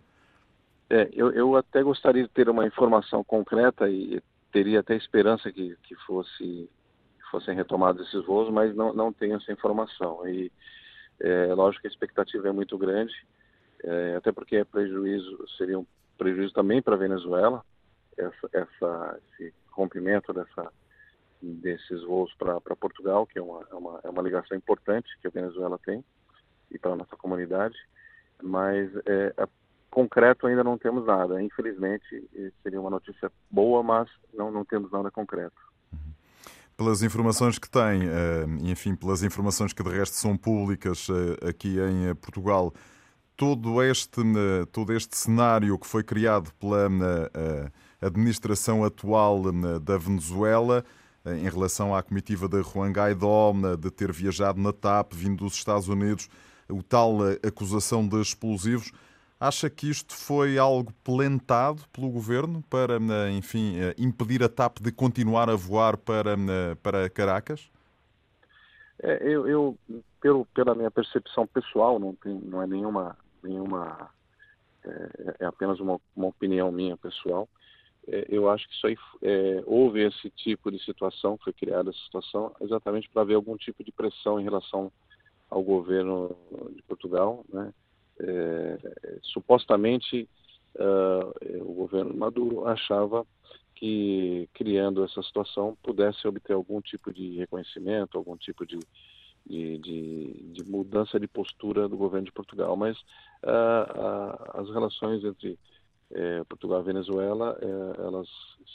É, 0.89 1.07
eu, 1.13 1.31
eu, 1.31 1.55
até 1.55 1.83
gostaria 1.83 2.23
de 2.23 2.29
ter 2.29 2.49
uma 2.49 2.65
informação 2.65 3.23
concreta 3.23 3.89
e 3.89 4.21
teria 4.51 4.79
até 4.79 4.95
esperança 4.95 5.51
que, 5.51 5.77
que 5.83 5.95
fosse 6.05 6.67
fossem 7.29 7.55
retomados 7.55 8.07
esses 8.07 8.25
voos, 8.25 8.51
mas 8.51 8.75
não, 8.75 8.93
não 8.93 9.13
tenho 9.13 9.37
essa 9.37 9.51
informação. 9.51 10.27
E 10.27 10.51
é 11.19 11.53
lógico 11.53 11.81
que 11.81 11.87
a 11.87 11.91
expectativa 11.91 12.47
é 12.47 12.51
muito 12.51 12.77
grande, 12.77 13.13
é, 13.83 14.15
até 14.15 14.31
porque 14.31 14.57
é 14.57 14.63
prejuízo, 14.63 15.45
seria 15.57 15.79
um 15.79 15.85
prejuízo 16.17 16.53
também 16.53 16.81
para 16.81 16.95
a 16.95 16.99
Venezuela, 16.99 17.63
essa, 18.17 18.49
essa, 18.51 19.19
esse 19.31 19.53
rompimento 19.71 20.33
dessa, 20.33 20.71
desses 21.41 22.03
voos 22.03 22.33
para 22.35 22.59
Portugal, 22.75 23.25
que 23.25 23.39
é 23.39 23.41
uma, 23.41 23.65
é, 23.71 23.75
uma, 23.75 23.99
é 24.03 24.09
uma 24.09 24.21
ligação 24.21 24.57
importante 24.57 25.09
que 25.21 25.27
a 25.27 25.31
Venezuela 25.31 25.79
tem, 25.85 26.03
e 26.71 26.77
para 26.77 26.91
a 26.91 26.95
nossa 26.95 27.15
comunidade, 27.15 27.77
mas 28.41 28.89
é, 29.05 29.33
a, 29.37 29.47
concreto 29.89 30.47
ainda 30.47 30.63
não 30.63 30.77
temos 30.77 31.05
nada. 31.05 31.41
Infelizmente, 31.41 32.29
seria 32.61 32.79
uma 32.79 32.89
notícia 32.89 33.31
boa, 33.49 33.81
mas 33.81 34.09
não, 34.33 34.51
não 34.51 34.63
temos 34.63 34.91
nada 34.91 35.09
concreto. 35.11 35.68
Pelas 36.79 37.03
informações 37.03 37.59
que 37.59 37.69
tem, 37.69 38.03
eh, 38.03 38.45
enfim, 38.61 38.95
pelas 38.95 39.21
informações 39.21 39.73
que 39.73 39.83
de 39.83 39.89
resto 39.89 40.15
são 40.15 40.37
públicas 40.37 41.09
eh, 41.09 41.49
aqui 41.49 41.77
em 41.77 42.05
eh, 42.05 42.13
Portugal, 42.13 42.73
todo 43.35 43.83
este, 43.83 44.21
todo 44.71 44.93
este 44.93 45.17
cenário 45.17 45.77
que 45.77 45.85
foi 45.85 46.05
criado 46.05 46.53
pela 46.53 46.87
administração 48.01 48.85
atual 48.85 49.51
da 49.81 49.97
Venezuela 49.97 50.85
em 51.25 51.49
relação 51.49 51.93
à 51.93 52.01
comitiva 52.01 52.47
de 52.47 52.63
Juan 52.63 52.91
Guaidó, 52.91 53.53
de 53.77 53.91
ter 53.91 54.11
viajado 54.13 54.61
na 54.61 54.71
TAP, 54.71 55.13
vindo 55.13 55.43
dos 55.43 55.55
Estados 55.55 55.89
Unidos, 55.89 56.29
o 56.69 56.81
tal 56.81 57.17
acusação 57.45 58.07
de 58.07 58.21
explosivos. 58.21 58.91
Acha 59.39 59.69
que 59.69 59.89
isto 59.89 60.13
foi 60.13 60.57
algo 60.57 60.91
plantado 61.03 61.81
pelo 61.93 62.09
governo 62.09 62.61
para, 62.69 62.99
enfim, 63.31 63.75
impedir 63.97 64.43
a 64.43 64.49
TAP 64.49 64.79
de 64.81 64.91
continuar 64.91 65.49
a 65.49 65.55
voar 65.55 65.95
para, 65.95 66.35
para 66.83 67.09
Caracas? 67.09 67.71
É, 69.01 69.17
eu, 69.23 69.47
eu 69.47 69.77
pelo, 70.19 70.45
pela 70.47 70.75
minha 70.75 70.91
percepção 70.91 71.47
pessoal, 71.47 71.99
não, 71.99 72.13
tem, 72.15 72.33
não 72.33 72.61
é 72.61 72.67
nenhuma, 72.67 73.17
nenhuma 73.41 74.09
é, 74.83 75.35
é 75.39 75.45
apenas 75.45 75.79
uma, 75.79 75.99
uma 76.15 76.27
opinião 76.27 76.71
minha 76.71 76.97
pessoal. 76.97 77.47
É, 78.07 78.25
eu 78.29 78.49
acho 78.49 78.67
que 78.67 78.73
isso 78.73 78.87
aí 78.87 78.97
é, 79.21 79.63
houve 79.65 80.05
esse 80.05 80.29
tipo 80.31 80.71
de 80.71 80.83
situação, 80.83 81.39
foi 81.41 81.53
criada 81.53 81.89
essa 81.89 81.99
situação 81.99 82.53
exatamente 82.61 83.09
para 83.09 83.21
haver 83.21 83.35
algum 83.35 83.55
tipo 83.55 83.83
de 83.83 83.91
pressão 83.91 84.39
em 84.39 84.43
relação 84.43 84.91
ao 85.49 85.63
governo 85.63 86.35
de 86.75 86.81
Portugal, 86.83 87.45
né? 87.51 87.73
É, 88.21 88.77
supostamente 89.21 90.27
uh, 90.75 91.61
o 91.61 91.73
governo 91.73 92.13
Maduro 92.13 92.67
achava 92.67 93.25
que 93.75 94.49
criando 94.53 95.03
essa 95.03 95.23
situação 95.23 95.77
pudesse 95.81 96.27
obter 96.27 96.53
algum 96.53 96.81
tipo 96.81 97.13
de 97.13 97.37
reconhecimento, 97.37 98.17
algum 98.17 98.35
tipo 98.35 98.65
de, 98.65 98.77
de, 99.45 99.77
de, 99.77 100.33
de 100.51 100.63
mudança 100.69 101.17
de 101.17 101.27
postura 101.27 101.87
do 101.87 101.95
governo 101.95 102.25
de 102.25 102.33
Portugal. 102.33 102.75
Mas 102.75 102.97
uh, 102.97 103.87
uh, 103.95 104.59
as 104.61 104.69
relações 104.69 105.23
entre 105.23 105.57
é, 106.11 106.43
Portugal 106.43 106.81
e 106.81 106.85
Venezuela, 106.85 107.57
é, 107.61 108.01
elas 108.01 108.27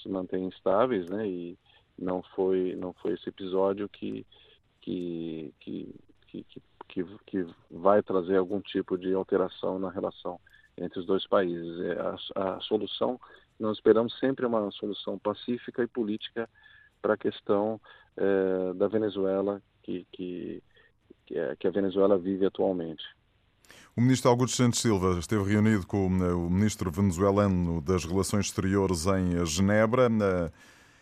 se 0.03 0.09
mantêm 0.09 0.49
estáveis, 0.49 1.09
né? 1.11 1.27
E 1.27 1.59
não 1.99 2.23
foi 2.35 2.75
não 2.77 2.93
foi 2.95 3.15
esse 3.15 3.29
episódio 3.29 3.89
que 3.89 4.25
que, 4.81 5.53
que, 5.61 5.95
que, 6.29 6.63
que, 6.95 7.05
que 7.27 7.45
vai 7.69 8.03
trazer 8.03 8.37
algum 8.37 8.61
tipo 8.61 8.97
de 8.97 9.13
alteração 9.13 9.81
na 9.81 9.91
relação 9.91 10.39
entre 10.79 11.01
os 11.01 11.07
dois 11.07 11.27
países. 11.27 11.81
É, 11.81 12.01
a, 12.01 12.57
a 12.57 12.61
solução 12.61 13.21
nós 13.59 13.77
esperamos 13.77 14.17
sempre 14.19 14.47
uma 14.47 14.71
solução 14.71 15.19
pacífica 15.19 15.83
e 15.83 15.87
política 15.87 16.49
para 17.03 17.15
a 17.15 17.19
questão 17.19 17.81
é, 18.17 18.75
da 18.75 18.89
Venezuela 18.89 19.61
que, 19.83 20.07
que, 20.13 20.63
é, 21.33 21.57
que 21.57 21.67
a 21.67 21.71
Venezuela 21.71 22.17
vive 22.17 22.47
atualmente. 22.47 23.05
O 23.97 24.01
ministro 24.01 24.31
Augusto 24.31 24.57
Santos 24.57 24.81
Silva 24.81 25.19
esteve 25.19 25.45
reunido 25.45 25.87
com 25.87 26.09
eh, 26.23 26.33
o 26.33 26.51
ministro 26.51 26.91
venezuelano 26.91 27.81
das 27.81 28.05
Relações 28.05 28.47
Exteriores 28.47 29.07
em 29.07 29.47
Genebra. 29.47 30.11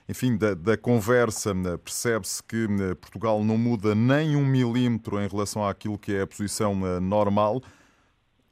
Enfim, 0.08 0.36
da, 0.36 0.54
da 0.54 0.76
conversa 0.76 1.54
percebe-se 1.78 2.42
que 2.42 2.66
Portugal 3.00 3.42
não 3.44 3.56
muda 3.56 3.94
nem 3.94 4.36
um 4.36 4.44
milímetro 4.44 5.20
em 5.20 5.28
relação 5.28 5.66
àquilo 5.66 5.98
que 5.98 6.14
é 6.14 6.22
a 6.22 6.26
posição 6.26 6.74
normal 7.00 7.62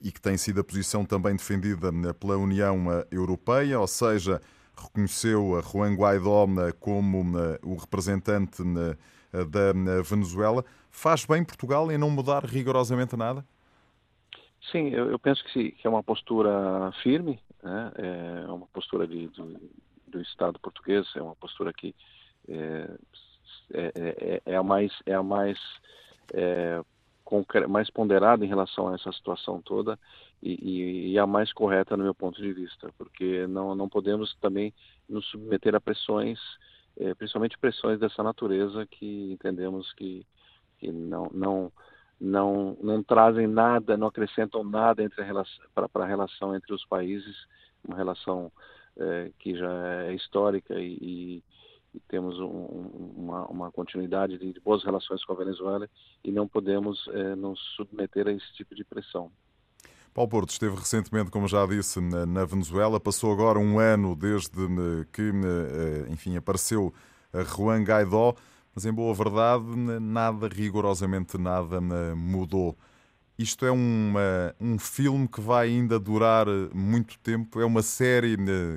e 0.01 0.11
que 0.11 0.21
tem 0.21 0.37
sido 0.37 0.61
a 0.61 0.65
posição 0.65 1.05
também 1.05 1.37
defendida 1.37 1.93
pela 2.15 2.37
União 2.37 2.87
Europeia, 3.11 3.79
ou 3.79 3.87
seja, 3.87 4.41
reconheceu 4.77 5.59
a 5.59 5.61
Juan 5.61 5.95
Guaidó 5.95 6.47
como 6.79 7.23
o 7.63 7.77
representante 7.77 8.63
da 9.33 10.03
Venezuela. 10.03 10.65
Faz 10.91 11.25
bem 11.25 11.45
Portugal 11.45 11.91
em 11.93 11.99
não 11.99 12.11
mudar 12.11 12.45
rigorosamente 12.45 13.17
nada? 13.17 13.45
Sim, 14.73 14.89
eu, 14.89 15.11
eu 15.11 15.19
penso 15.19 15.43
que, 15.45 15.53
sim, 15.53 15.71
que, 15.71 15.87
é 15.87 15.91
uma 15.91 16.03
postura 16.03 16.93
firme, 17.03 17.39
né? 17.63 17.93
é 17.97 18.51
uma 18.51 18.67
postura 18.67 19.07
de, 19.07 19.29
de, 19.29 19.57
do 20.11 20.21
Estado 20.21 20.59
português, 20.59 21.07
é 21.15 21.23
uma 21.23 21.37
postura 21.37 21.73
que 21.73 21.95
é, 22.49 22.91
é, 23.73 23.93
é, 23.95 24.43
é 24.45 24.57
a 24.57 24.63
mais, 24.63 24.93
é 25.07 25.15
a 25.15 25.23
mais, 25.23 25.59
é, 26.33 26.83
mais 27.69 27.91
ponderada 27.91 28.45
em 28.45 28.49
relação 28.49 28.89
a 28.89 28.95
essa 28.95 29.13
situação 29.13 29.63
toda 29.63 29.99
e, 30.43 30.53
e, 30.53 31.13
e, 31.13 31.19
a 31.19 31.27
mais 31.27 31.53
correta 31.53 31.97
no 31.97 32.05
meu 32.05 32.15
ponto 32.15 32.41
de 32.41 32.53
vista, 32.53 32.93
porque 32.97 33.47
não, 33.47 33.75
não 33.75 33.89
podemos 33.89 34.35
também 34.41 34.75
nos 35.09 35.27
submeter 35.27 35.75
a 35.75 35.81
pressões, 35.81 36.39
é, 36.97 37.15
principalmente 37.15 37.59
pressões 37.59 38.01
dessa 38.01 38.23
natureza 38.23 38.87
que 38.87 39.33
entendemos 39.33 39.93
que, 39.93 40.27
que 40.79 40.91
não, 40.91 41.31
não 41.33 41.73
não, 42.21 42.77
não 42.83 43.03
trazem 43.03 43.47
nada, 43.47 43.97
não 43.97 44.09
acrescentam 44.09 44.63
nada 44.63 45.03
para 45.75 46.05
a 46.05 46.07
relação 46.07 46.55
entre 46.55 46.75
os 46.75 46.85
países, 46.85 47.35
uma 47.83 47.97
relação 47.97 48.53
é, 48.53 48.53
que 49.39 49.57
já 49.57 50.05
é 50.05 50.15
histórica 50.15 50.75
e, 50.79 51.43
e 51.95 52.01
temos 52.09 52.39
um, 52.39 53.15
uma, 53.17 53.47
uma, 53.47 53.73
continuidade 53.73 54.39
de, 54.39 54.53
de, 54.53 54.61
boas 54.61 54.85
relações 54.85 55.25
com 55.25 55.33
a 55.33 55.37
Venezuela 55.37 55.89
e 56.25 56.31
não 56.31 56.47
podemos 56.47 57.09
é, 57.09 57.35
nos 57.35 57.59
submeter 57.77 58.29
a 58.29 58.33
esse 58.33 58.53
tipo 58.55 58.75
de 58.75 58.85
pressão. 58.85 59.31
Paulo 60.13 60.29
Porto 60.29 60.51
esteve 60.51 60.75
recentemente, 60.77 61.31
como 61.31 61.47
já 61.47 61.65
disse, 61.67 62.01
na, 62.01 62.45
Venezuela. 62.45 62.99
Passou 62.99 63.33
agora 63.33 63.59
um 63.61 63.79
ano 63.79 64.17
desde 64.17 64.67
que, 65.13 65.23
eh, 65.23 66.11
enfim, 66.11 66.37
apareceu 66.37 66.93
Juan 67.33 67.85
Guaidó 67.85 68.35
mas 68.75 68.87
em 68.87 68.93
boa 68.93 69.13
verdade 69.15 69.65
nada, 70.01 70.49
rigorosamente 70.49 71.37
nada 71.37 71.81
mudou. 72.17 72.77
Isto 73.41 73.65
é 73.65 73.71
uma, 73.71 74.55
um 74.61 74.79
filme 74.79 75.27
que 75.27 75.41
vai 75.41 75.69
ainda 75.69 75.99
durar 75.99 76.47
muito 76.75 77.19
tempo, 77.21 77.59
é 77.59 77.65
uma 77.65 77.81
série 77.81 78.37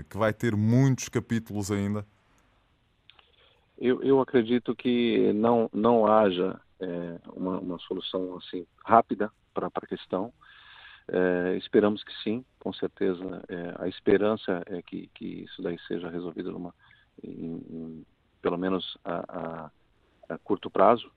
que 0.09 0.17
vai 0.17 0.31
ter 0.31 0.55
muitos 0.55 1.09
capítulos 1.09 1.69
ainda? 1.69 2.05
Eu, 3.77 4.01
eu 4.01 4.21
acredito 4.21 4.73
que 4.73 5.33
não, 5.33 5.69
não 5.73 6.07
haja 6.07 6.57
é, 6.79 7.19
uma, 7.35 7.59
uma, 7.59 7.77
solução 7.79 8.37
assim 8.37 8.65
rápida 8.85 9.29
para 9.53 9.67
a 9.67 9.85
questão. 9.85 10.31
É, 11.09 11.57
esperamos 11.57 12.01
que 12.01 12.13
sim, 12.23 12.45
com 12.57 12.71
certeza. 12.71 13.43
É, 13.49 13.75
a 13.83 13.89
esperança 13.89 14.63
é 14.67 14.81
que, 14.81 15.09
que 15.13 15.43
isso 15.43 15.61
daí 15.61 15.77
seja 15.89 16.09
resolvido 16.09 16.53
numa, 16.53 16.73
em, 17.21 17.61
em, 17.69 18.05
pelo 18.41 18.57
menos 18.57 18.97
a, 19.03 19.25
a 19.27 19.71
a 20.29 20.37
curto 20.37 20.69
prazo, 20.69 21.11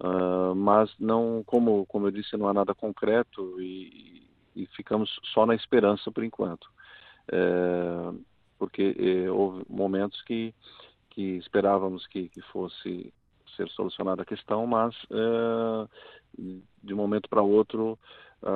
uh, 0.00 0.54
mas 0.54 0.92
não, 0.98 1.42
como, 1.44 1.86
como 1.86 2.06
eu 2.06 2.10
disse, 2.10 2.36
não 2.36 2.48
há 2.48 2.54
nada 2.54 2.74
concreto 2.74 3.60
e, 3.60 4.26
e 4.54 4.66
ficamos 4.66 5.18
só 5.32 5.44
na 5.46 5.54
esperança 5.54 6.10
por 6.10 6.24
enquanto. 6.24 6.68
É, 7.30 8.12
porque 8.58 8.94
é, 8.98 9.30
houve 9.30 9.64
momentos 9.68 10.20
que, 10.22 10.54
que 11.10 11.36
esperávamos 11.38 12.06
que, 12.06 12.28
que 12.28 12.40
fosse 12.42 13.12
ser 13.56 13.68
solucionada 13.70 14.22
a 14.22 14.26
questão, 14.26 14.66
mas 14.66 14.94
é, 15.10 15.88
de 16.82 16.92
um 16.92 16.96
momento 16.96 17.28
para 17.28 17.42
outro 17.42 17.98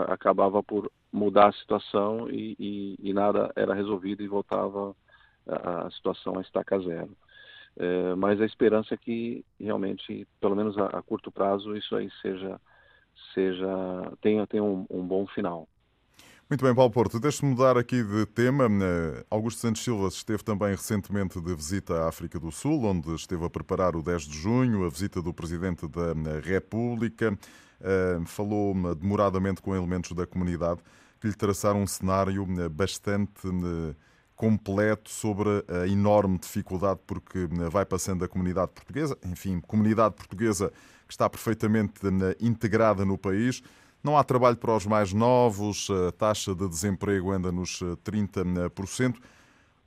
acabava 0.09 0.62
por 0.62 0.90
mudar 1.11 1.48
a 1.48 1.53
situação 1.53 2.29
e, 2.29 2.55
e, 2.59 2.98
e, 3.01 3.12
nada 3.14 3.51
era 3.57 3.72
resolvido 3.72 4.22
e 4.22 4.29
voltava 4.29 4.94
a, 5.46 5.87
a 5.87 5.90
situação 5.92 6.37
a 6.38 6.42
estaca 6.42 6.79
zero. 6.81 7.16
É, 7.80 8.14
mas 8.16 8.40
a 8.40 8.44
esperança 8.44 8.94
é 8.94 8.96
que 8.96 9.44
realmente, 9.58 10.26
pelo 10.40 10.56
menos 10.56 10.76
a, 10.76 10.86
a 10.86 11.02
curto 11.02 11.30
prazo, 11.30 11.76
isso 11.76 11.94
aí 11.94 12.10
seja, 12.20 12.60
seja 13.32 14.12
tenha, 14.20 14.44
tenha 14.48 14.64
um, 14.64 14.84
um 14.90 15.06
bom 15.06 15.26
final. 15.28 15.68
Muito 16.50 16.64
bem, 16.64 16.74
Paulo 16.74 16.90
Porto, 16.90 17.20
deixe-me 17.20 17.50
mudar 17.50 17.76
aqui 17.76 18.02
de 18.02 18.24
tema. 18.24 18.64
Eh, 18.64 19.24
Augusto 19.30 19.60
Santos 19.60 19.84
Silva 19.84 20.08
esteve 20.08 20.42
também 20.42 20.70
recentemente 20.70 21.38
de 21.38 21.54
visita 21.54 22.04
à 22.04 22.08
África 22.08 22.40
do 22.40 22.50
Sul, 22.50 22.84
onde 22.84 23.14
esteve 23.14 23.44
a 23.44 23.50
preparar 23.50 23.94
o 23.94 24.02
10 24.02 24.22
de 24.22 24.38
junho, 24.38 24.86
a 24.86 24.88
visita 24.88 25.20
do 25.20 25.34
Presidente 25.34 25.86
da 25.86 26.12
eh, 26.12 26.40
República. 26.42 27.38
Eh, 27.80 28.18
falou 28.24 28.74
demoradamente 28.94 29.60
com 29.60 29.76
elementos 29.76 30.12
da 30.12 30.26
comunidade 30.26 30.80
que 31.20 31.28
lhe 31.28 31.34
traçaram 31.34 31.82
um 31.82 31.86
cenário 31.86 32.46
bastante 32.70 33.46
completo 34.38 35.11
sobre 35.11 35.62
a 35.68 35.87
enorme 35.87 36.38
dificuldade 36.38 37.01
porque 37.07 37.46
vai 37.70 37.85
passando 37.85 38.24
a 38.24 38.29
comunidade 38.29 38.70
portuguesa, 38.72 39.18
enfim, 39.27 39.61
comunidade 39.61 40.14
portuguesa 40.14 40.72
que 41.07 41.12
está 41.12 41.29
perfeitamente 41.29 42.01
integrada 42.40 43.05
no 43.05 43.18
país 43.18 43.62
não 44.03 44.16
há 44.16 44.22
trabalho 44.22 44.57
para 44.57 44.77
os 44.77 44.87
mais 44.87 45.12
novos, 45.12 45.88
a 45.90 46.12
taxa 46.12 46.55
de 46.55 46.68
desemprego 46.68 47.33
anda 47.33 47.51
nos 47.51 47.83
30%. 48.05 49.16
Eh, 49.16 49.18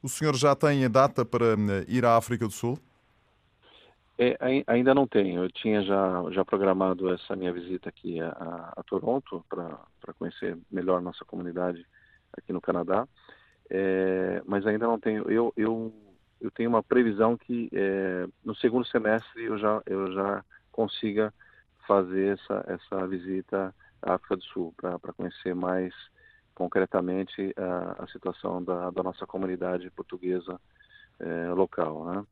o 0.03 0.09
senhor 0.09 0.35
já 0.35 0.55
tem 0.55 0.83
a 0.83 0.87
data 0.87 1.23
para 1.23 1.55
ir 1.87 2.03
à 2.03 2.17
África 2.17 2.45
do 2.45 2.51
Sul? 2.51 2.77
É, 4.17 4.37
ainda 4.67 4.93
não 4.93 5.07
tenho. 5.07 5.43
Eu 5.43 5.49
tinha 5.49 5.81
já, 5.81 6.23
já 6.31 6.43
programado 6.43 7.09
essa 7.11 7.35
minha 7.35 7.53
visita 7.53 7.89
aqui 7.89 8.19
a, 8.19 8.73
a 8.75 8.83
Toronto 8.83 9.43
para 9.49 10.13
conhecer 10.19 10.57
melhor 10.69 11.01
nossa 11.01 11.23
comunidade 11.23 11.85
aqui 12.37 12.51
no 12.51 12.61
Canadá, 12.61 13.07
é, 13.73 14.41
mas 14.45 14.67
ainda 14.67 14.85
não 14.85 14.99
tenho. 14.99 15.31
Eu, 15.31 15.53
eu, 15.55 15.93
eu 16.41 16.51
tenho 16.51 16.69
uma 16.69 16.83
previsão 16.83 17.37
que 17.37 17.69
é, 17.71 18.27
no 18.43 18.53
segundo 18.53 18.85
semestre 18.85 19.45
eu 19.45 19.57
já, 19.57 19.81
eu 19.85 20.11
já 20.11 20.43
consiga 20.73 21.33
fazer 21.87 22.37
essa, 22.37 22.65
essa 22.67 23.07
visita 23.07 23.73
África 24.01 24.35
do 24.35 24.43
Sul, 24.43 24.73
para 24.77 25.13
conhecer 25.13 25.55
mais 25.55 25.93
concretamente 26.53 27.53
a, 27.55 28.03
a 28.03 28.07
situação 28.07 28.61
da, 28.61 28.89
da, 28.89 29.01
nossa 29.01 29.25
comunidade 29.25 29.89
portuguesa 29.91 30.59
é, 31.19 31.49
local. 31.49 32.05
Né? 32.05 32.23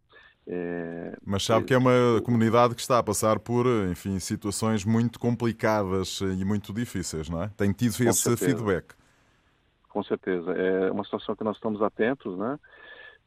É, 0.47 1.17
Mas 1.25 1.45
sabe 1.45 1.65
que 1.65 1.73
é 1.73 1.77
uma 1.77 2.21
comunidade 2.23 2.75
que 2.75 2.81
está 2.81 2.99
a 2.99 3.03
passar 3.03 3.39
por, 3.39 3.65
enfim, 3.89 4.19
situações 4.19 4.83
muito 4.83 5.19
complicadas 5.19 6.19
e 6.19 6.43
muito 6.43 6.73
difíceis, 6.73 7.29
não 7.29 7.43
é? 7.43 7.49
Tem 7.55 7.71
tido 7.71 7.91
esse 7.91 8.13
certeza. 8.13 8.45
feedback. 8.45 8.99
Com 9.89 10.03
certeza. 10.03 10.51
É 10.51 10.91
uma 10.91 11.03
situação 11.03 11.35
que 11.35 11.43
nós 11.43 11.57
estamos 11.57 11.81
atentos, 11.81 12.37
né? 12.37 12.59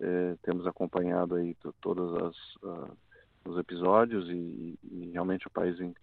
É, 0.01 0.37
temos 0.43 0.67
acompanhado 0.67 1.35
aí 1.35 1.55
todos 1.81 2.15
as, 2.23 2.37
uh, 2.63 2.97
os 3.45 3.59
episódios 3.59 4.29
e, 4.29 4.79
e, 4.83 5.11
realmente 5.13 5.47
o 5.47 5.51
país 5.51 5.79
em, 5.79 5.95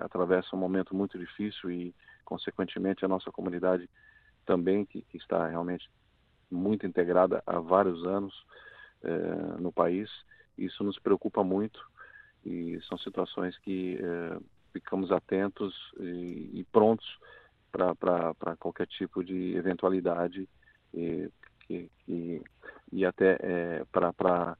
atravessa 0.00 0.54
um 0.54 0.58
momento 0.58 0.94
muito 0.94 1.18
difícil 1.18 1.70
e, 1.70 1.94
consequentemente, 2.24 3.04
a 3.04 3.08
nossa 3.08 3.30
comunidade 3.30 3.88
também, 4.44 4.84
que, 4.84 5.02
que 5.02 5.16
está 5.16 5.46
realmente 5.46 5.88
muito 6.50 6.86
integrada 6.86 7.42
há 7.46 7.58
vários 7.60 8.04
anos 8.06 8.34
eh, 9.02 9.56
no 9.60 9.70
país. 9.70 10.10
Isso 10.56 10.82
nos 10.82 10.98
preocupa 10.98 11.44
muito 11.44 11.80
e 12.44 12.80
são 12.88 12.98
situações 12.98 13.56
que 13.58 13.98
eh, 14.00 14.38
ficamos 14.72 15.12
atentos 15.12 15.74
e, 16.00 16.50
e 16.54 16.66
prontos 16.72 17.06
para 17.70 18.56
qualquer 18.58 18.86
tipo 18.86 19.22
de 19.22 19.56
eventualidade 19.56 20.48
e, 20.94 21.30
que, 21.60 21.90
que, 22.04 22.42
e 22.92 23.04
até 23.04 23.38
eh, 23.40 23.84
para 23.92 24.56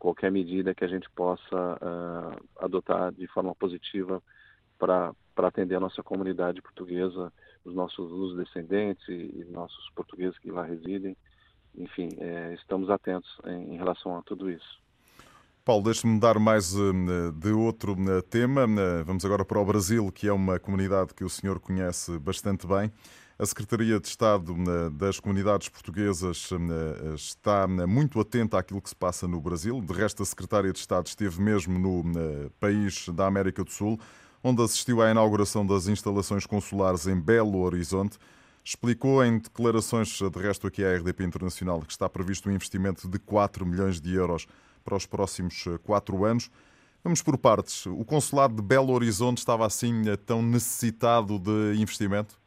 qualquer 0.00 0.32
medida 0.32 0.74
que 0.74 0.82
a 0.82 0.88
gente 0.88 1.08
possa 1.10 1.54
uh, 1.54 2.48
adotar 2.58 3.12
de 3.12 3.26
forma 3.28 3.54
positiva 3.54 4.22
para 4.78 5.14
atender 5.36 5.76
a 5.76 5.80
nossa 5.80 6.02
comunidade 6.02 6.62
portuguesa, 6.62 7.30
os 7.62 7.74
nossos 7.74 8.10
os 8.10 8.34
descendentes 8.34 9.06
e, 9.08 9.12
e 9.12 9.44
nossos 9.50 9.90
portugueses 9.90 10.38
que 10.38 10.50
lá 10.50 10.64
residem. 10.64 11.14
Enfim, 11.76 12.08
é, 12.18 12.54
estamos 12.54 12.88
atentos 12.88 13.30
em, 13.44 13.74
em, 13.74 13.76
relação 13.76 14.16
a 14.16 14.22
tudo 14.22 14.50
isso. 14.50 14.79
Paulo, 15.70 15.84
deixe-me 15.84 16.18
dar 16.18 16.36
mais 16.36 16.74
uh, 16.74 17.30
de 17.32 17.52
outro 17.52 17.92
uh, 17.92 18.20
tema. 18.22 18.64
Uh, 18.64 19.04
vamos 19.04 19.24
agora 19.24 19.44
para 19.44 19.60
o 19.60 19.64
Brasil, 19.64 20.10
que 20.10 20.26
é 20.26 20.32
uma 20.32 20.58
comunidade 20.58 21.14
que 21.14 21.22
o 21.22 21.28
senhor 21.28 21.60
conhece 21.60 22.18
bastante 22.18 22.66
bem. 22.66 22.90
A 23.38 23.46
Secretaria 23.46 24.00
de 24.00 24.08
Estado 24.08 24.52
das 24.90 25.20
Comunidades 25.20 25.68
Portuguesas 25.68 26.50
está 27.14 27.68
muito 27.68 28.18
atenta 28.18 28.58
àquilo 28.58 28.82
que 28.82 28.88
se 28.88 28.96
passa 28.96 29.28
no 29.28 29.40
Brasil. 29.40 29.80
De 29.80 29.92
resto, 29.92 30.24
a 30.24 30.26
Secretária 30.26 30.72
de 30.72 30.78
Estado 30.80 31.06
esteve 31.06 31.40
mesmo 31.40 31.78
no 31.78 32.50
país 32.58 33.08
da 33.10 33.28
América 33.28 33.62
do 33.62 33.70
Sul 33.70 33.96
onde 34.42 34.64
assistiu 34.64 35.00
à 35.00 35.08
inauguração 35.08 35.64
das 35.64 35.86
instalações 35.86 36.46
consulares 36.46 37.06
em 37.06 37.18
Belo 37.18 37.60
Horizonte. 37.60 38.18
Explicou 38.64 39.24
em 39.24 39.38
declarações, 39.38 40.18
de 40.18 40.38
resto 40.40 40.66
aqui 40.66 40.84
à 40.84 40.96
RDP 40.96 41.22
Internacional, 41.22 41.80
que 41.80 41.92
está 41.92 42.08
previsto 42.08 42.48
um 42.48 42.52
investimento 42.52 43.08
de 43.08 43.20
4 43.20 43.64
milhões 43.64 44.00
de 44.00 44.12
euros 44.14 44.48
para 44.84 44.96
os 44.96 45.06
próximos 45.06 45.64
4 45.84 46.24
eh, 46.26 46.30
anos. 46.30 46.50
Vamos 47.02 47.22
por 47.22 47.38
partes. 47.38 47.86
O 47.86 48.04
consulado 48.04 48.54
de 48.54 48.62
Belo 48.62 48.92
Horizonte 48.92 49.38
estava 49.38 49.66
assim 49.66 50.08
eh, 50.08 50.16
tão 50.16 50.42
necessitado 50.42 51.38
de 51.38 51.80
investimento? 51.80 52.38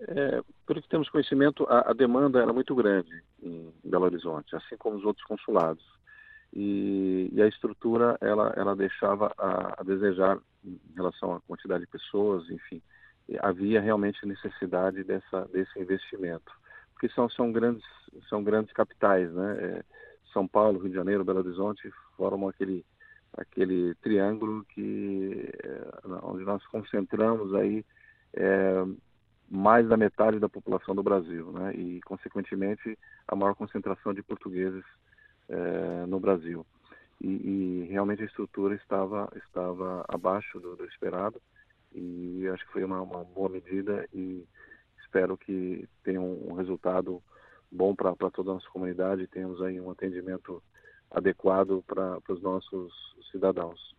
É, 0.00 0.42
pelo 0.66 0.82
que 0.82 0.88
temos 0.88 1.08
conhecimento, 1.08 1.64
a, 1.68 1.90
a, 1.90 1.92
demanda 1.92 2.40
era 2.40 2.52
muito 2.52 2.74
grande 2.74 3.22
em 3.40 3.72
Belo 3.84 4.04
Horizonte, 4.04 4.54
assim 4.56 4.76
como 4.76 4.96
os 4.96 5.04
outros 5.04 5.24
consulados 5.26 5.84
e, 6.52 7.30
e 7.32 7.40
a 7.40 7.48
estrutura 7.48 8.18
ela, 8.20 8.52
ela 8.56 8.76
deixava 8.76 9.32
a, 9.38 9.80
a, 9.80 9.84
desejar 9.84 10.38
em 10.64 10.78
relação 10.94 11.34
à 11.34 11.40
quantidade 11.40 11.84
de 11.84 11.90
pessoas, 11.90 12.48
enfim, 12.50 12.82
havia 13.40 13.80
realmente 13.80 14.24
necessidade 14.26 15.02
dessa, 15.02 15.46
desse 15.52 15.78
investimento, 15.78 16.52
porque 16.92 17.08
são, 17.14 17.28
são, 17.30 17.50
grandes, 17.50 17.84
são 18.28 18.44
grandes 18.44 18.72
capitais, 18.72 19.32
né? 19.32 19.56
É, 19.60 19.84
são 20.32 20.46
Paulo, 20.46 20.78
Rio 20.78 20.90
de 20.90 20.94
Janeiro, 20.96 21.24
Belo 21.24 21.40
Horizonte 21.40 21.90
formam 22.16 22.48
aquele, 22.48 22.84
aquele 23.34 23.94
triângulo 23.96 24.64
que, 24.66 25.50
é, 25.62 25.92
onde 26.22 26.44
nós 26.44 26.64
concentramos 26.66 27.54
aí 27.54 27.84
é, 28.34 28.84
mais 29.48 29.86
da 29.88 29.96
metade 29.96 30.38
da 30.38 30.48
população 30.48 30.94
do 30.94 31.02
Brasil, 31.02 31.52
né? 31.52 31.74
E, 31.74 32.00
consequentemente, 32.02 32.98
a 33.28 33.36
maior 33.36 33.54
concentração 33.54 34.14
de 34.14 34.22
portugueses 34.22 34.84
é, 35.48 36.06
no 36.06 36.18
Brasil. 36.18 36.64
E, 37.20 37.28
e, 37.28 37.88
realmente 37.90 38.22
a 38.22 38.26
estrutura 38.26 38.74
estava, 38.74 39.30
estava 39.36 40.04
abaixo 40.08 40.58
do, 40.58 40.74
do 40.74 40.84
esperado 40.86 41.40
e 41.94 42.48
acho 42.48 42.66
que 42.66 42.72
foi 42.72 42.82
uma, 42.82 43.00
uma, 43.02 43.22
boa 43.22 43.48
medida 43.48 44.08
e 44.12 44.44
espero 45.02 45.36
que 45.36 45.86
tenha 46.02 46.20
um 46.20 46.54
resultado 46.54 47.22
bom 47.72 47.94
para 47.94 48.14
toda 48.30 48.50
a 48.50 48.54
nossa 48.54 48.68
comunidade 48.68 49.26
tenhamos 49.26 49.60
aí 49.62 49.80
um 49.80 49.90
atendimento 49.90 50.62
adequado 51.10 51.82
para 51.86 52.20
os 52.28 52.40
nossos 52.42 52.92
cidadãos. 53.30 53.94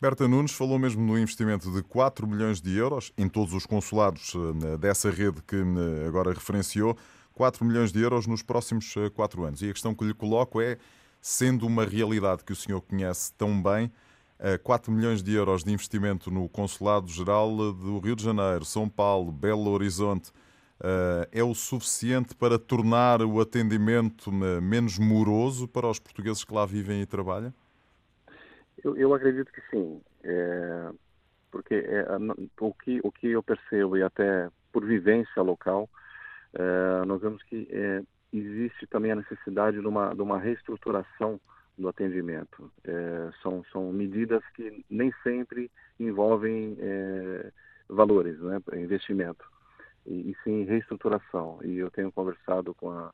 Berta 0.00 0.28
Nunes 0.28 0.52
falou 0.52 0.78
mesmo 0.78 1.04
no 1.04 1.18
investimento 1.18 1.70
de 1.72 1.82
4 1.82 2.26
milhões 2.26 2.60
de 2.60 2.76
euros 2.76 3.12
em 3.16 3.28
todos 3.28 3.52
os 3.52 3.66
consulados 3.66 4.32
eh, 4.34 4.76
dessa 4.76 5.10
rede 5.10 5.42
que 5.42 5.56
eh, 5.56 6.06
agora 6.06 6.32
referenciou. 6.32 6.96
4 7.34 7.64
milhões 7.64 7.92
de 7.92 8.00
euros 8.00 8.26
nos 8.26 8.42
próximos 8.42 8.94
4 9.14 9.42
eh, 9.42 9.48
anos. 9.48 9.62
E 9.62 9.70
a 9.70 9.72
questão 9.72 9.94
que 9.94 10.04
lhe 10.04 10.14
coloco 10.14 10.60
é, 10.60 10.76
sendo 11.20 11.66
uma 11.66 11.84
realidade 11.84 12.44
que 12.44 12.52
o 12.52 12.56
senhor 12.56 12.80
conhece 12.80 13.32
tão 13.34 13.62
bem, 13.62 13.90
4 14.62 14.92
eh, 14.92 14.94
milhões 14.94 15.22
de 15.22 15.34
euros 15.34 15.64
de 15.64 15.72
investimento 15.72 16.30
no 16.30 16.48
Consulado-Geral 16.48 17.72
do 17.72 17.98
Rio 17.98 18.14
de 18.14 18.22
Janeiro, 18.22 18.64
São 18.64 18.88
Paulo, 18.88 19.32
Belo 19.32 19.70
Horizonte, 19.70 20.32
é 21.32 21.42
o 21.42 21.54
suficiente 21.54 22.34
para 22.34 22.58
tornar 22.58 23.22
o 23.22 23.40
atendimento 23.40 24.30
menos 24.32 24.98
moroso 24.98 25.66
para 25.66 25.88
os 25.88 25.98
portugueses 25.98 26.44
que 26.44 26.54
lá 26.54 26.64
vivem 26.64 27.02
e 27.02 27.06
trabalham? 27.06 27.52
Eu, 28.82 28.96
eu 28.96 29.14
acredito 29.14 29.52
que 29.52 29.60
sim. 29.70 30.00
É, 30.22 30.90
porque 31.50 31.74
é, 31.74 32.06
o, 32.60 32.72
que, 32.74 33.00
o 33.02 33.10
que 33.10 33.28
eu 33.28 33.42
percebo, 33.42 33.96
e 33.96 34.02
até 34.02 34.48
por 34.72 34.84
vivência 34.84 35.42
local, 35.42 35.88
é, 36.54 37.04
nós 37.06 37.20
vemos 37.20 37.42
que 37.44 37.68
é, 37.70 38.02
existe 38.32 38.86
também 38.86 39.12
a 39.12 39.16
necessidade 39.16 39.80
de 39.80 39.86
uma, 39.86 40.14
de 40.14 40.22
uma 40.22 40.38
reestruturação 40.38 41.40
do 41.76 41.88
atendimento. 41.88 42.70
É, 42.84 43.30
são, 43.42 43.64
são 43.72 43.92
medidas 43.92 44.42
que 44.54 44.84
nem 44.90 45.12
sempre 45.22 45.70
envolvem 45.98 46.76
é, 46.80 47.50
valores, 47.88 48.38
né, 48.40 48.60
investimento. 48.74 49.44
E, 50.08 50.36
sim 50.42 50.64
reestruturação. 50.64 51.58
E 51.62 51.78
eu 51.78 51.90
tenho 51.90 52.10
conversado 52.10 52.74
com 52.74 52.90
a, 52.90 53.12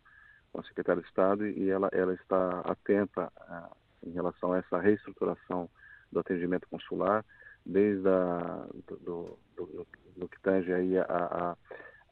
com 0.52 0.60
a 0.60 0.64
secretária 0.64 1.02
de 1.02 1.08
Estado 1.08 1.46
e 1.46 1.68
ela, 1.68 1.88
ela 1.92 2.14
está 2.14 2.60
atenta 2.60 3.32
a, 3.36 3.70
em 4.04 4.12
relação 4.12 4.52
a 4.52 4.58
essa 4.58 4.78
reestruturação 4.78 5.68
do 6.10 6.20
atendimento 6.20 6.68
consular, 6.68 7.24
desde 7.66 8.08
a, 8.08 8.66
do, 8.86 8.96
do, 8.96 9.38
do, 9.56 9.86
do 10.16 10.28
que 10.28 10.40
tange 10.40 10.72
aí 10.72 10.98
a, 10.98 11.04
a, 11.04 11.56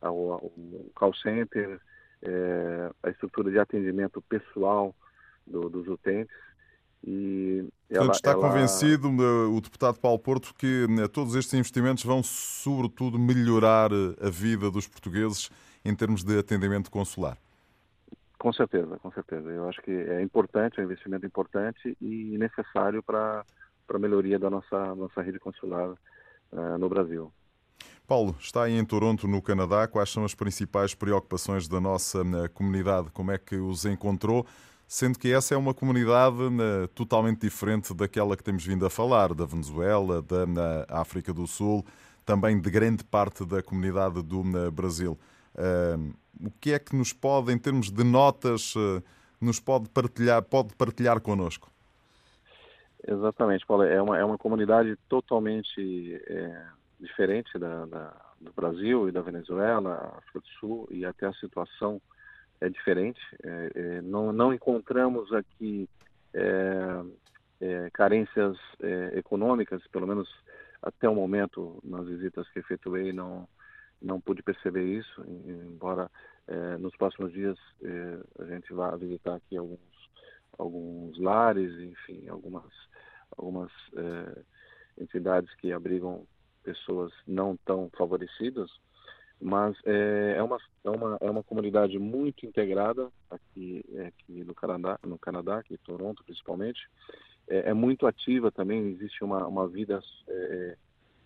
ao, 0.00 0.32
ao 0.32 0.52
call 0.94 1.14
center, 1.14 1.80
é, 2.22 2.90
a 3.02 3.10
estrutura 3.10 3.50
de 3.50 3.58
atendimento 3.58 4.20
pessoal 4.22 4.94
do, 5.46 5.68
dos 5.68 5.86
utentes. 5.88 6.34
E 7.04 7.68
ela, 7.90 8.06
Portanto, 8.06 8.14
está 8.14 8.30
ela... 8.30 8.40
convencido 8.40 9.08
o 9.08 9.60
deputado 9.60 9.98
Paulo 9.98 10.18
Porto 10.18 10.54
que 10.54 10.86
né, 10.88 11.08
todos 11.08 11.34
estes 11.34 11.54
investimentos 11.54 12.04
vão, 12.04 12.22
sobretudo, 12.22 13.18
melhorar 13.18 13.90
a 14.20 14.30
vida 14.30 14.70
dos 14.70 14.86
portugueses 14.86 15.50
em 15.84 15.94
termos 15.94 16.22
de 16.22 16.38
atendimento 16.38 16.90
consular? 16.90 17.36
Com 18.38 18.52
certeza, 18.52 18.98
com 18.98 19.10
certeza. 19.12 19.48
Eu 19.50 19.68
acho 19.68 19.80
que 19.82 19.90
é 19.90 20.22
importante, 20.22 20.78
é 20.78 20.82
um 20.82 20.84
investimento 20.84 21.24
importante 21.24 21.96
e 22.00 22.36
necessário 22.38 23.02
para 23.02 23.44
a 23.88 23.98
melhoria 23.98 24.38
da 24.38 24.50
nossa, 24.50 24.94
nossa 24.94 25.22
rede 25.22 25.38
consular 25.38 25.90
uh, 25.90 26.78
no 26.78 26.88
Brasil. 26.88 27.32
Paulo, 28.06 28.34
está 28.40 28.64
aí 28.64 28.76
em 28.76 28.84
Toronto, 28.84 29.28
no 29.28 29.40
Canadá. 29.40 29.86
Quais 29.86 30.10
são 30.10 30.24
as 30.24 30.34
principais 30.34 30.94
preocupações 30.94 31.68
da 31.68 31.80
nossa 31.80 32.18
eh, 32.18 32.48
comunidade? 32.48 33.10
Como 33.12 33.30
é 33.30 33.38
que 33.38 33.56
os 33.56 33.84
encontrou? 33.84 34.44
Sendo 34.94 35.18
que 35.18 35.32
essa 35.32 35.54
é 35.54 35.56
uma 35.56 35.72
comunidade 35.72 36.36
eh, 36.36 36.86
totalmente 36.94 37.40
diferente 37.40 37.94
daquela 37.94 38.36
que 38.36 38.44
temos 38.44 38.62
vindo 38.62 38.84
a 38.84 38.90
falar, 38.90 39.32
da 39.32 39.46
Venezuela, 39.46 40.20
da 40.20 40.84
África 40.86 41.32
do 41.32 41.46
Sul, 41.46 41.82
também 42.26 42.60
de 42.60 42.70
grande 42.70 43.02
parte 43.02 43.42
da 43.46 43.62
comunidade 43.62 44.22
do 44.22 44.42
eh, 44.54 44.70
Brasil. 44.70 45.18
o 46.38 46.50
que 46.60 46.74
é 46.74 46.78
que 46.78 46.94
nos 46.94 47.10
pode, 47.10 47.50
em 47.50 47.58
termos 47.58 47.90
de 47.90 48.04
notas, 48.04 48.74
nos 49.40 49.58
pode 49.58 49.88
partilhar, 49.88 50.42
pode 50.42 50.76
partilhar 50.76 51.22
connosco? 51.22 51.70
Exatamente, 53.08 53.64
Paulo. 53.64 53.84
É 53.84 54.02
uma, 54.02 54.18
é 54.18 54.24
uma 54.26 54.36
comunidade 54.36 54.94
totalmente 55.08 56.20
é 56.26 56.66
diferente 57.00 57.58
da, 57.58 57.86
da, 57.86 58.14
do 58.38 58.52
Brasil 58.52 59.08
e 59.08 59.10
da 59.10 59.22
Venezuela, 59.22 60.18
África 60.18 60.40
do 60.40 60.48
Sul, 60.60 60.86
e 60.90 61.06
até 61.06 61.24
a 61.24 61.32
situação 61.32 61.98
é 62.62 62.68
diferente. 62.68 63.20
É, 63.42 63.70
é, 63.74 64.02
não, 64.02 64.32
não 64.32 64.54
encontramos 64.54 65.32
aqui 65.32 65.88
é, 66.32 67.02
é 67.60 67.90
carências 67.92 68.56
é, 68.80 69.18
econômicas, 69.18 69.82
pelo 69.88 70.06
menos 70.06 70.28
até 70.80 71.08
o 71.08 71.14
momento, 71.14 71.80
nas 71.84 72.06
visitas 72.06 72.48
que 72.50 72.60
efetuei, 72.60 73.12
não, 73.12 73.48
não 74.00 74.20
pude 74.20 74.42
perceber 74.42 74.84
isso, 74.84 75.24
embora 75.46 76.10
é, 76.48 76.76
nos 76.76 76.96
próximos 76.96 77.32
dias 77.32 77.56
a 78.40 78.44
gente 78.46 78.72
vá 78.72 78.96
visitar 78.96 79.36
aqui 79.36 79.56
alguns, 79.56 79.78
alguns 80.58 81.16
lares, 81.18 81.72
enfim, 81.80 82.26
algumas, 82.28 82.72
algumas 83.36 83.70
entidades 84.98 85.54
que 85.54 85.72
abrigam 85.72 86.26
pessoas 86.64 87.12
não 87.28 87.56
tão 87.64 87.88
favorecidas, 87.96 88.68
mas 89.42 89.76
é, 89.84 90.36
é, 90.38 90.42
uma, 90.42 90.56
é, 90.84 90.90
uma, 90.90 91.18
é 91.20 91.28
uma 91.28 91.42
comunidade 91.42 91.98
muito 91.98 92.46
integrada 92.46 93.10
aqui, 93.28 93.84
aqui 94.06 94.44
no 94.44 94.54
Canadá, 94.54 94.98
no 95.04 95.18
Canadá, 95.18 95.58
aqui 95.58 95.74
em 95.74 95.78
Toronto 95.78 96.22
principalmente, 96.24 96.88
é, 97.48 97.70
é 97.70 97.74
muito 97.74 98.06
ativa 98.06 98.52
também, 98.52 98.92
existe 98.92 99.24
uma, 99.24 99.44
uma 99.46 99.66
vida 99.66 100.00
é, 100.28 100.76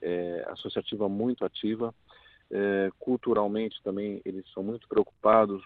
é, 0.01 0.47
associativa 0.49 1.09
muito 1.11 1.45
ativa, 1.45 1.95
é, 2.51 2.91
culturalmente 2.99 3.83
também 3.83 4.23
eles 4.25 4.51
são 4.53 4.63
muito 4.63 4.89
preocupados 4.89 5.63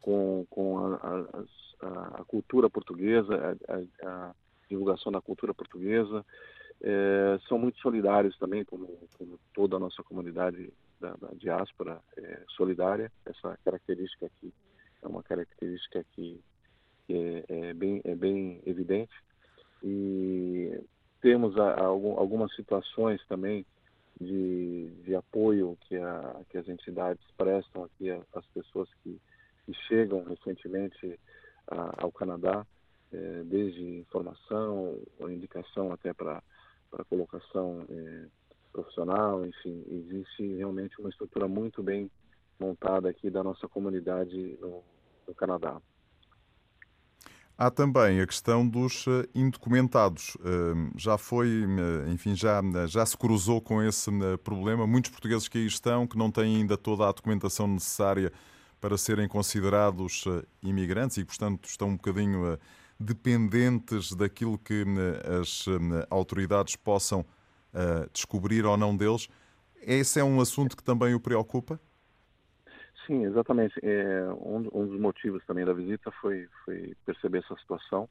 com, 0.00 0.44
com 0.50 0.78
a, 0.78 1.26
a, 1.80 2.20
a 2.20 2.24
cultura 2.24 2.68
portuguesa, 2.68 3.56
a, 3.68 4.08
a 4.08 4.34
divulgação 4.68 5.12
da 5.12 5.20
cultura 5.20 5.54
portuguesa, 5.54 6.24
é, 6.82 7.38
são 7.48 7.56
muito 7.56 7.78
solidários 7.78 8.36
também, 8.36 8.64
como, 8.64 8.88
como, 9.16 9.38
toda 9.54 9.76
a 9.76 9.78
nossa 9.78 10.02
comunidade 10.02 10.72
da, 11.04 11.14
da 11.16 11.34
diáspora 11.34 12.00
é, 12.16 12.42
solidária. 12.56 13.12
Essa 13.26 13.58
característica 13.64 14.26
aqui 14.26 14.52
é 15.02 15.06
uma 15.06 15.22
característica 15.22 16.04
que, 16.12 16.40
é, 17.08 17.44
é, 17.48 17.74
bem, 17.74 18.00
é 18.04 18.14
bem 18.14 18.62
evidente. 18.64 19.12
E 19.82 20.80
temos 21.20 21.58
a, 21.58 21.74
a, 21.74 21.84
algumas 21.84 22.54
situações 22.54 23.20
também 23.26 23.66
de, 24.20 24.88
de 25.04 25.14
apoio 25.14 25.76
que, 25.82 25.96
a, 25.96 26.40
que 26.48 26.58
as 26.58 26.68
entidades 26.68 27.24
prestam 27.36 27.84
aqui 27.84 28.10
às 28.10 28.46
pessoas 28.54 28.88
que, 29.02 29.20
que 29.66 29.74
chegam 29.88 30.24
recentemente 30.24 31.18
ao 31.66 32.12
Canadá, 32.12 32.66
é, 33.12 33.42
desde 33.44 33.82
informação, 33.82 34.98
ou 35.18 35.30
indicação 35.30 35.92
até 35.92 36.12
para 36.12 36.42
para 36.94 37.04
colocação 37.06 37.84
é, 37.90 38.26
profissional, 38.74 39.46
enfim, 39.46 39.84
existe 39.88 40.56
realmente 40.56 41.00
uma 41.00 41.08
estrutura 41.08 41.46
muito 41.46 41.80
bem 41.80 42.10
montada 42.58 43.08
aqui 43.08 43.30
da 43.30 43.42
nossa 43.42 43.68
comunidade 43.68 44.58
no, 44.60 44.82
no 45.28 45.34
Canadá. 45.34 45.80
Há 47.56 47.70
também 47.70 48.20
a 48.20 48.26
questão 48.26 48.66
dos 48.68 49.06
eh, 49.06 49.28
indocumentados. 49.32 50.36
Já 50.96 51.16
foi, 51.16 51.62
eh, 51.62 52.10
enfim, 52.10 52.34
já, 52.34 52.60
já 52.88 53.06
se 53.06 53.16
cruzou 53.16 53.60
com 53.60 53.80
esse 53.80 54.10
eh, 54.10 54.36
problema. 54.38 54.88
Muitos 54.88 55.12
portugueses 55.12 55.46
que 55.46 55.58
aí 55.58 55.66
estão, 55.66 56.04
que 56.04 56.18
não 56.18 56.32
têm 56.32 56.56
ainda 56.56 56.76
toda 56.76 57.08
a 57.08 57.12
documentação 57.12 57.68
necessária 57.68 58.32
para 58.80 58.98
serem 58.98 59.28
considerados 59.28 60.24
imigrantes 60.60 61.16
e, 61.16 61.24
portanto, 61.24 61.68
estão 61.68 61.90
um 61.90 61.96
bocadinho 61.96 62.58
dependentes 62.98 64.12
daquilo 64.12 64.58
que 64.58 64.84
as 65.40 65.64
autoridades 66.10 66.76
possam 66.76 67.24
eh, 67.74 68.08
descobrir 68.12 68.64
ou 68.64 68.76
não 68.76 68.96
deles. 68.96 69.28
Esse 69.80 70.20
é 70.20 70.24
um 70.24 70.40
assunto 70.40 70.76
que 70.76 70.82
também 70.82 71.14
o 71.14 71.20
preocupa? 71.20 71.78
Sim, 73.06 73.24
exatamente. 73.24 73.74
É, 73.82 74.24
um, 74.32 74.68
um, 74.72 74.86
dos 74.86 74.98
motivos 74.98 75.44
também 75.44 75.64
da 75.64 75.72
visita 75.72 76.10
foi, 76.20 76.48
foi 76.64 76.96
perceber 77.04 77.38
essa 77.38 77.54
situação. 77.56 78.08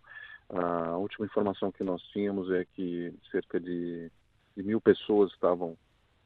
A 0.49 0.97
última 0.97 1.25
informação 1.25 1.71
que 1.71 1.83
nós 1.83 2.01
tínhamos 2.11 2.51
é 2.51 2.65
que 2.75 3.11
cerca 3.31 3.59
de, 3.59 4.11
de 4.55 4.63
mil 4.63 4.79
pessoas 4.79 5.31
estavam 5.31 5.75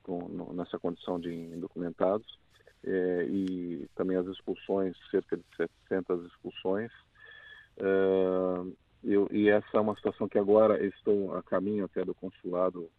com, 0.03 0.27
no, 0.27 0.53
nessa 0.53 0.77
condição 0.79 1.19
de 1.19 1.31
indocumentados 1.31 2.38
é, 2.83 3.25
e 3.29 3.88
também 3.95 4.17
as 4.17 4.25
expulsões, 4.27 4.95
cerca 5.11 5.38
de 5.38 5.43
700 5.55 6.25
expulsões. 6.25 6.91
Uh, 7.77 8.75
eu, 9.03 9.27
e 9.31 9.49
essa 9.49 9.67
é 9.73 9.79
uma 9.79 9.95
situação 9.95 10.27
que 10.27 10.39
agora 10.39 10.83
estou 10.83 11.35
a 11.35 11.43
caminho 11.43 11.85
até 11.85 12.03
do 12.03 12.15
consulado 12.15 12.81
uh, 12.81 12.91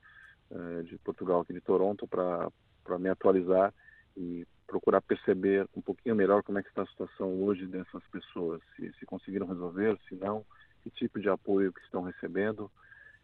de 0.84 0.98
Portugal 0.98 1.40
aqui 1.40 1.52
de 1.52 1.60
Toronto 1.60 2.06
para 2.06 2.98
me 2.98 3.08
atualizar 3.08 3.72
e 4.16 4.46
procurar 4.66 5.00
perceber 5.00 5.66
um 5.74 5.80
pouquinho 5.80 6.14
melhor 6.14 6.42
como 6.42 6.58
é 6.58 6.62
que 6.62 6.68
está 6.68 6.82
a 6.82 6.86
situação 6.86 7.42
hoje 7.42 7.66
dessas 7.66 8.02
pessoas, 8.12 8.60
se, 8.76 8.92
se 8.98 9.06
conseguiram 9.06 9.46
resolver, 9.46 9.98
se 10.08 10.14
não, 10.14 10.44
que 10.82 10.90
tipo 10.90 11.20
de 11.20 11.28
apoio 11.28 11.72
que 11.72 11.80
estão 11.80 12.02
recebendo. 12.02 12.70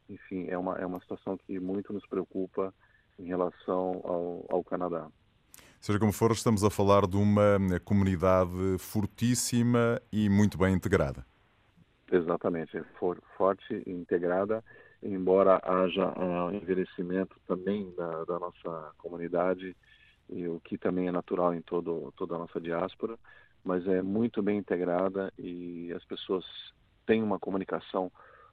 Enfim, 0.09 0.47
é 0.49 0.57
uma, 0.57 0.77
é 0.77 0.87
uma 0.87 1.01
situação 1.01 1.37
que 1.37 1.59
muito 1.59 1.93
nos 1.93 2.07
preocupa 2.07 2.73
em 3.19 3.27
relação 3.27 4.01
ao, 4.05 4.47
ao 4.51 4.65
Canadá. 4.65 5.09
Seja 5.81 5.99
como 5.99 6.13
for, 6.13 6.33
estamos 6.33 6.65
a 6.65 6.71
falar 6.71 7.07
de 7.07 7.17
uma 7.17 7.59
comunidade 7.85 8.79
fortíssima 8.79 10.01
e 10.11 10.31
muito 10.31 10.57
bem 10.57 10.75
integrada. 10.75 11.27
Exatamente, 12.11 12.83
for, 12.99 13.21
forte 13.37 13.83
e 13.87 13.91
integrada, 13.91 14.65
embora 15.05 15.61
haja 15.63 16.19
um 16.19 16.51
envelhecimento 16.51 17.37
também 17.47 17.93
da, 17.95 18.25
da, 18.25 18.39
nossa 18.39 18.93
comunidade, 18.97 19.77
e 20.31 20.49
o 20.49 20.59
que 20.61 20.79
também 20.79 21.09
é 21.09 21.13
natural 21.13 21.55
em 21.55 21.61
todo, 21.61 22.13
toda 22.17 22.35
a 22.35 22.39
nossa 22.39 22.59
diáspora, 22.59 23.19
mas 23.63 23.87
é 23.87 24.01
muito 24.01 24.43
bem 24.43 24.59
integrada 24.59 25.31
e 25.39 25.93
as 25.93 26.03
pessoas 26.05 26.45
têm 27.07 27.23
uma 27.23 27.39
comunicação 27.39 28.11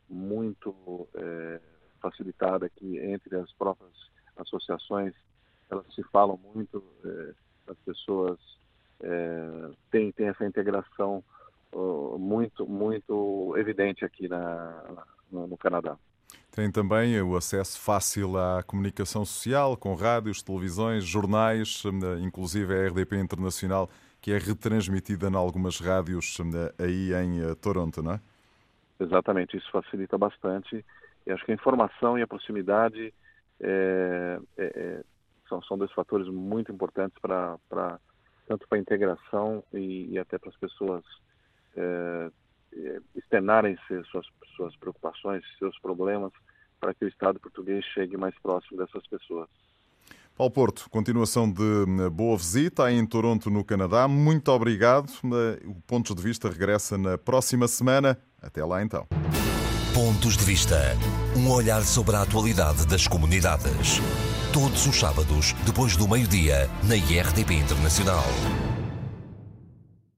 muito 0.10 1.08
é, 1.16 1.62
facilitada 2.02 2.66
aqui 2.66 2.98
entre 3.00 3.38
as 3.38 3.52
próprias 3.54 3.94
associações, 4.36 5.14
elas 5.70 5.86
se 5.96 6.04
falam 6.04 6.38
muito, 6.54 6.84
é, 7.06 7.34
as 7.72 7.78
pessoas 7.80 8.38
é, 9.00 9.70
têm, 9.90 10.12
têm 10.12 10.28
essa 10.28 10.46
integração 10.46 11.24
muito, 12.20 12.68
muito 12.68 13.56
evidente 13.56 14.04
aqui 14.04 14.28
na, 14.28 15.06
no 15.32 15.58
Canadá. 15.58 15.98
Tem 16.52 16.70
também 16.70 17.22
o 17.22 17.38
acesso 17.38 17.80
fácil 17.80 18.38
à 18.38 18.62
comunicação 18.64 19.24
social, 19.24 19.78
com 19.78 19.96
rádios, 19.96 20.44
televisões, 20.44 21.06
jornais, 21.06 21.84
inclusive 22.22 22.74
a 22.74 22.88
RDP 22.88 23.18
Internacional, 23.18 23.90
que 24.20 24.32
é 24.32 24.38
retransmitida 24.38 25.30
em 25.30 25.36
algumas 25.36 25.80
rádios 25.80 26.38
aí 26.78 27.14
em 27.14 27.42
eh, 27.42 27.56
Toronto, 27.56 28.04
não 28.04 28.14
é? 28.14 28.20
Exatamente, 29.00 29.58
isso 29.58 29.72
facilita 29.72 30.18
bastante. 30.18 30.86
E 31.26 31.32
acho 31.32 31.44
que 31.46 31.52
a 31.52 31.56
informação 31.56 32.20
e 32.20 32.22
a 32.22 32.28
proximidade 32.28 33.14
é, 33.60 34.40
é, 34.58 35.04
são, 35.48 35.62
são 35.64 35.78
dois 35.78 35.92
fatores 35.92 36.28
muito 36.28 36.72
importantes 36.72 37.18
para 37.20 37.58
tanto 38.48 38.68
para 38.68 38.78
a 38.78 38.82
integração 38.82 39.64
e, 39.74 40.08
e, 40.12 40.20
até 40.20 40.38
para 40.38 40.50
as 40.50 40.58
pessoas 40.58 41.04
é, 41.76 42.30
externarem 43.16 43.78
suas, 43.88 44.26
suas 44.56 44.76
preocupações, 44.78 45.44
seus 45.58 45.78
problemas, 45.80 46.32
para 46.80 46.94
que 46.94 47.06
o 47.06 47.08
Estado 47.08 47.40
português 47.40 47.86
chegue 47.94 48.18
mais 48.18 48.38
próximo 48.40 48.78
dessas 48.78 49.06
pessoas. 49.08 49.48
Paulo 50.36 50.52
Porto, 50.52 50.90
continuação 50.90 51.52
de 51.52 51.62
hum, 51.62 52.10
boa 52.10 52.36
visita 52.38 52.92
em 52.92 53.06
Toronto, 53.06 53.50
no 53.50 53.64
Canadá. 53.64 54.08
Muito 54.08 54.50
obrigado. 54.50 55.12
O 55.66 55.76
Pontos 55.86 56.16
de 56.16 56.22
Vista 56.22 56.50
regressa 56.50 56.98
na 56.98 57.18
próxima 57.18 57.68
semana. 57.68 58.18
Até 58.42 58.64
lá 58.66 58.82
então. 58.82 59.08
Pontos 59.94 60.38
de 60.38 60.44
Vista. 60.44 60.78
Um 61.38 61.52
olhar 61.52 61.82
sobre 61.84 62.16
a 62.16 62.22
atualidade 62.24 62.88
das 62.88 63.08
comunidades. 63.08 64.00
Todos 64.54 64.88
os 64.88 64.96
sábados, 64.96 65.54
depois 65.66 65.96
do 65.96 66.08
meio-dia, 66.08 66.68
na 66.88 66.96
IRTP 66.96 67.54
Internacional. 67.54 68.24